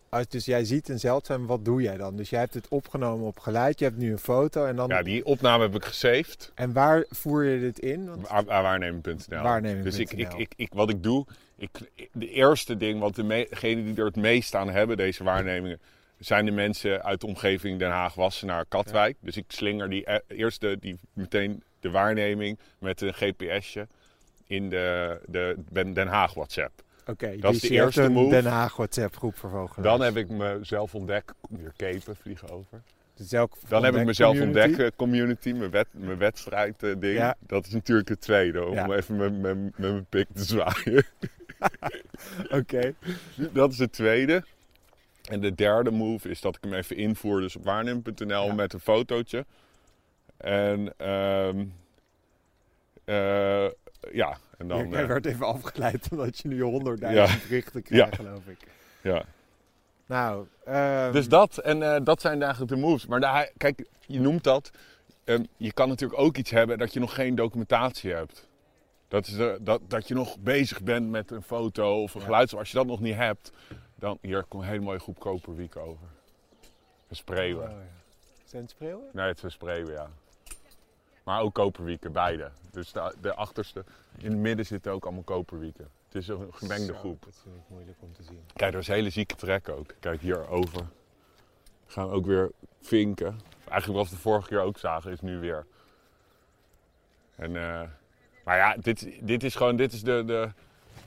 Als 0.09 0.27
dus 0.27 0.45
jij 0.45 0.65
ziet 0.65 0.89
een 0.89 0.99
zeldzaam, 0.99 1.45
wat 1.45 1.65
doe 1.65 1.81
jij 1.81 1.97
dan? 1.97 2.15
Dus 2.15 2.29
jij 2.29 2.39
hebt 2.39 2.53
het 2.53 2.67
opgenomen 2.67 3.27
op 3.27 3.39
geluid, 3.39 3.79
je 3.79 3.85
hebt 3.85 3.97
nu 3.97 4.11
een 4.11 4.19
foto 4.19 4.65
en 4.65 4.75
dan. 4.75 4.89
Ja, 4.89 5.03
die 5.03 5.25
opname 5.25 5.63
heb 5.63 5.75
ik 5.75 5.85
gesaved. 5.85 6.51
En 6.55 6.73
waar 6.73 7.05
voer 7.09 7.43
je 7.43 7.59
dit 7.59 7.79
in? 7.79 8.07
Want, 8.07 8.27
Waar- 8.27 8.45
Waarnemen.nl. 8.45 9.41
Waarnemen.nl. 9.41 9.83
Dus 9.83 9.99
ik, 9.99 10.11
ik, 10.13 10.33
ik, 10.33 10.53
ik, 10.55 10.73
wat 10.73 10.89
ik 10.89 11.03
doe, 11.03 11.25
ik, 11.57 11.69
de 12.11 12.29
eerste 12.29 12.77
ding, 12.77 12.99
want 12.99 13.15
degenen 13.15 13.85
die 13.85 13.95
er 13.95 14.05
het 14.05 14.15
meest 14.15 14.55
aan 14.55 14.69
hebben, 14.69 14.97
deze 14.97 15.23
waarnemingen, 15.23 15.79
zijn 16.21 16.45
de 16.45 16.51
mensen 16.51 17.03
uit 17.03 17.21
de 17.21 17.27
omgeving 17.27 17.79
Den 17.79 17.89
Haag, 17.89 18.13
Wassenaar, 18.13 18.65
Katwijk. 18.67 19.17
Dus 19.19 19.37
ik 19.37 19.45
slinger 19.47 19.89
die 19.89 20.11
e- 20.11 20.19
eerste, 20.27 20.77
die 20.79 20.99
meteen 21.13 21.63
de 21.79 21.89
waarneming 21.89 22.59
met 22.79 23.01
een 23.01 23.13
GPSje 23.13 23.87
in 24.47 24.69
de, 24.69 25.19
de 25.27 25.57
Den 25.93 26.07
Haag 26.07 26.33
WhatsApp. 26.33 26.83
Oké, 27.05 27.37
dat 27.37 27.51
dus 27.51 27.63
is 27.63 27.69
de 27.69 27.75
eerste 27.75 28.09
move. 28.09 28.29
Den 28.29 28.45
Haag 28.45 28.75
WhatsApp 28.75 29.15
groep 29.15 29.35
vogelaars. 29.37 29.97
Dan 29.97 30.01
heb 30.01 30.15
ik 30.15 30.29
mezelf 30.29 30.95
ontdekt, 30.95 31.33
weer 31.49 31.73
kepen 31.75 32.15
vliegen 32.15 32.49
over. 32.49 32.81
Dus 33.15 33.31
elk 33.31 33.53
Dan 33.67 33.83
heb 33.83 33.95
ik 33.95 34.05
mezelf 34.05 34.37
community. 34.37 34.59
ontdekken, 34.59 34.95
community, 34.95 35.51
mijn, 35.51 35.71
wet, 35.71 35.87
mijn 35.91 36.17
wedstrijd 36.17 36.83
eh, 36.83 36.91
ding. 36.99 37.13
Ja. 37.17 37.35
Dat 37.39 37.65
is 37.65 37.71
natuurlijk 37.73 38.09
het 38.09 38.21
tweede, 38.21 38.65
om 38.65 38.73
Ja. 38.73 38.89
even 38.89 39.15
met, 39.15 39.39
met, 39.39 39.55
met 39.57 39.77
mijn 39.77 40.05
pik 40.09 40.27
te 40.33 40.43
zwaaien. 40.43 41.05
Oké. 42.59 42.93
Dat 43.35 43.71
is 43.71 43.77
het 43.79 43.91
tweede. 43.93 44.43
En 45.29 45.39
de 45.39 45.55
derde 45.55 45.91
move 45.91 46.29
is 46.29 46.41
dat 46.41 46.55
ik 46.55 46.63
hem 46.63 46.73
even 46.73 46.95
invoer, 46.95 47.41
dus 47.41 47.55
op 47.55 47.63
waarnem.nl 47.63 48.45
Ja. 48.45 48.53
met 48.53 48.73
een 48.73 48.79
fotootje. 48.79 49.45
En 50.37 50.93
ehm, 50.97 51.65
eh, 53.05 53.65
ja, 54.11 54.37
en 54.57 54.67
dan. 54.67 54.89
Jij 54.89 55.01
eh, 55.01 55.07
werd 55.07 55.25
even 55.25 55.45
afgeleid 55.45 56.07
omdat 56.11 56.37
je 56.37 56.47
nu 56.47 56.61
honderdduizend 56.61 57.41
Ja. 57.41 57.47
berichten 57.47 57.83
krijgt, 57.83 58.15
Ja. 58.17 58.23
geloof 58.23 58.47
ik. 58.47 58.57
ja. 59.01 59.23
Nou, 60.05 60.47
ehm, 60.65 61.11
Dus 61.11 61.27
dat, 61.29 61.57
en 61.57 61.83
eh, 61.93 62.03
dat 62.03 62.21
zijn 62.21 62.41
eigenlijk 62.41 62.71
de 62.71 62.77
moves. 62.77 63.05
Maar 63.05 63.19
daar, 63.19 63.51
kijk, 63.57 63.85
je 64.05 64.19
noemt 64.19 64.43
dat. 64.43 64.71
ehm, 65.23 65.43
je 65.57 65.73
kan 65.73 65.87
natuurlijk 65.89 66.19
ook 66.21 66.37
iets 66.37 66.51
hebben 66.51 66.77
dat 66.77 66.93
je 66.93 66.99
nog 66.99 67.13
geen 67.13 67.35
documentatie 67.35 68.11
hebt. 68.13 68.47
Dat, 69.07 69.27
is 69.27 69.33
de, 69.33 69.57
dat, 69.61 69.81
dat 69.87 70.07
je 70.07 70.13
nog 70.13 70.39
bezig 70.39 70.81
bent 70.81 71.09
met 71.09 71.31
een 71.31 71.41
foto 71.43 72.01
of 72.01 72.13
een 72.13 72.19
Ja. 72.19 72.25
geluid. 72.25 72.55
Als 72.55 72.71
je 72.71 72.77
dat 72.77 72.85
nog 72.85 72.99
niet 72.99 73.15
hebt, 73.15 73.51
dan 74.01 74.17
hier 74.21 74.43
komt 74.43 74.63
een 74.63 74.69
hele 74.69 74.83
mooie 74.83 74.99
groep 74.99 75.19
koperwiek 75.19 75.75
over. 75.75 76.07
Een 77.07 77.15
spreeuwen. 77.15 77.69
oh, 77.69 77.71
ja. 77.71 78.01
Zijn 78.45 78.61
het 78.61 78.71
spreeuwen? 78.71 79.09
Nee, 79.13 79.27
het 79.27 79.39
zijn 79.39 79.51
spreeuwen, 79.51 79.93
ja. 79.93 80.09
Maar 81.23 81.41
ook 81.41 81.53
koperwieken, 81.53 82.11
beide. 82.11 82.51
Dus 82.71 82.91
de, 82.91 83.15
de 83.21 83.33
achterste, 83.33 83.83
in 84.17 84.31
het 84.31 84.39
midden 84.39 84.65
zitten 84.65 84.91
ook 84.91 85.03
allemaal 85.03 85.23
koperwieken. 85.23 85.89
Het 86.05 86.15
is 86.15 86.27
een 86.27 86.53
gemengde 86.53 86.93
Zo, 86.93 86.99
groep. 86.99 87.23
Dat 87.23 87.39
vind 87.43 87.55
ik 87.55 87.61
moeilijk 87.67 87.97
om 88.01 88.13
te 88.13 88.23
zien. 88.23 88.43
Kijk, 88.53 88.73
er 88.73 88.79
is 88.79 88.87
een 88.87 88.93
hele 88.93 89.09
zieke 89.09 89.35
trek 89.35 89.69
ook. 89.69 89.93
Kijk, 89.99 90.21
hierover 90.21 90.85
gaan 91.85 92.07
we 92.07 92.13
ook 92.13 92.25
weer 92.25 92.51
vinken. 92.81 93.39
Eigenlijk 93.69 93.99
wat 93.99 94.09
we 94.09 94.15
de 94.15 94.21
vorige 94.21 94.47
keer 94.47 94.61
ook 94.61 94.77
zagen, 94.77 95.11
is 95.11 95.21
nu 95.21 95.39
weer. 95.39 95.65
En, 97.35 97.55
eh, 97.55 97.87
maar 98.43 98.57
ja, 98.57 98.75
dit, 98.77 99.27
dit 99.27 99.43
is 99.43 99.55
gewoon, 99.55 99.75
dit 99.75 99.93
is 99.93 100.03
de, 100.03 100.23
de, 100.25 100.51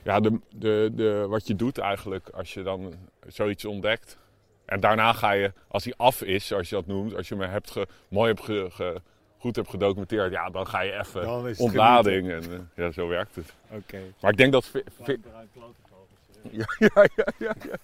ja, 0.05 0.19
de, 0.19 0.39
de, 0.55 0.91
de, 0.93 1.25
wat 1.29 1.47
je 1.47 1.55
doet 1.55 1.77
eigenlijk 1.77 2.29
als 2.29 2.53
je 2.53 2.61
dan 2.63 2.93
zoiets 3.27 3.65
ontdekt. 3.65 4.17
En 4.65 4.79
daarna 4.79 5.13
ga 5.13 5.31
je, 5.31 5.53
als 5.67 5.83
hij 5.83 5.93
af 5.97 6.21
is, 6.21 6.47
zoals 6.47 6.69
je 6.69 6.75
dat 6.75 6.85
noemt, 6.85 7.15
als 7.15 7.27
je 7.27 7.35
hem 7.35 7.49
hebt 7.49 7.71
ge, 7.71 7.87
mooi 8.07 8.27
hebt 8.33 8.43
ge, 8.45 8.67
ge- 8.71 9.01
goed 9.37 9.55
hebt 9.55 9.69
gedocumenteerd, 9.69 10.31
ja, 10.31 10.49
dan 10.49 10.67
ga 10.67 10.81
je 10.81 10.91
even 10.99 11.27
ontlading. 11.57 12.29
En 12.31 12.43
eh, 12.51 12.59
ja, 12.85 12.91
zo 12.91 13.07
werkt 13.07 13.35
het. 13.35 13.53
Oké. 13.69 13.99
Maar 14.21 14.31
ik 14.31 14.37
denk 14.37 14.51
dat... 14.51 14.71
ja, 16.51 16.65
ja, 16.77 16.89
ja, 17.15 17.27
ja, 17.37 17.53
ja. 17.63 17.77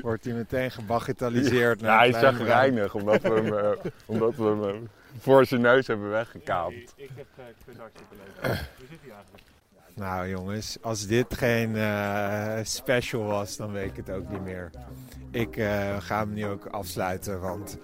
Wordt 0.00 0.24
hij 0.24 0.34
meteen 0.34 0.70
gebagitaliseerd 0.70 1.80
Ja, 1.80 1.98
hij 1.98 2.10
bruin. 2.10 2.34
chagrijnig 2.34 2.94
omdat 2.94 3.22
we 3.22 3.28
hem, 3.28 3.54
eh, 3.54 3.70
omdat 4.06 4.34
we 4.36 4.44
hem 4.44 4.64
eh, 4.64 4.74
voor 5.18 5.46
zijn 5.46 5.60
neus 5.60 5.86
hebben 5.86 6.10
weggekaapt. 6.10 6.74
Ik, 6.74 6.90
ik 6.96 7.10
heb 7.16 7.26
uh, 7.38 7.44
leuk. 7.76 7.90
Hoe 8.76 8.86
zit 8.88 8.98
hij 9.02 9.10
eigenlijk? 9.10 9.42
Nou 9.94 10.28
jongens, 10.28 10.78
als 10.82 11.06
dit 11.06 11.34
geen 11.34 11.76
eh, 11.76 12.58
special 12.62 13.22
was, 13.22 13.56
dan 13.56 13.72
weet 13.72 13.90
ik 13.90 13.96
het 13.96 14.10
ook 14.10 14.30
niet 14.30 14.42
meer. 14.42 14.70
Ik 15.30 15.56
eh, 15.56 15.96
ga 15.98 16.18
hem 16.18 16.32
nu 16.32 16.46
ook 16.46 16.66
afsluiten, 16.66 17.40
want 17.40 17.78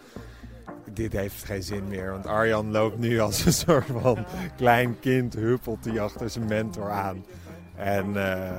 dit 0.92 1.12
heeft 1.12 1.44
geen 1.44 1.62
zin 1.62 1.88
meer. 1.88 2.10
Want 2.10 2.26
Arjan 2.26 2.70
loopt 2.70 2.98
nu 2.98 3.20
als 3.20 3.44
een 3.44 3.52
soort 3.66 3.86
van 3.86 4.26
klein 4.56 4.98
kind, 5.00 5.34
huppelt 5.34 5.84
hij 5.84 6.00
achter 6.00 6.30
zijn 6.30 6.48
mentor 6.48 6.90
aan. 6.90 7.24
En 7.76 8.16
eh, 8.16 8.56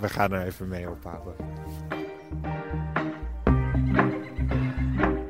we 0.00 0.08
gaan 0.08 0.32
er 0.32 0.46
even 0.46 0.68
mee 0.68 0.90
ophouden. 0.90 1.34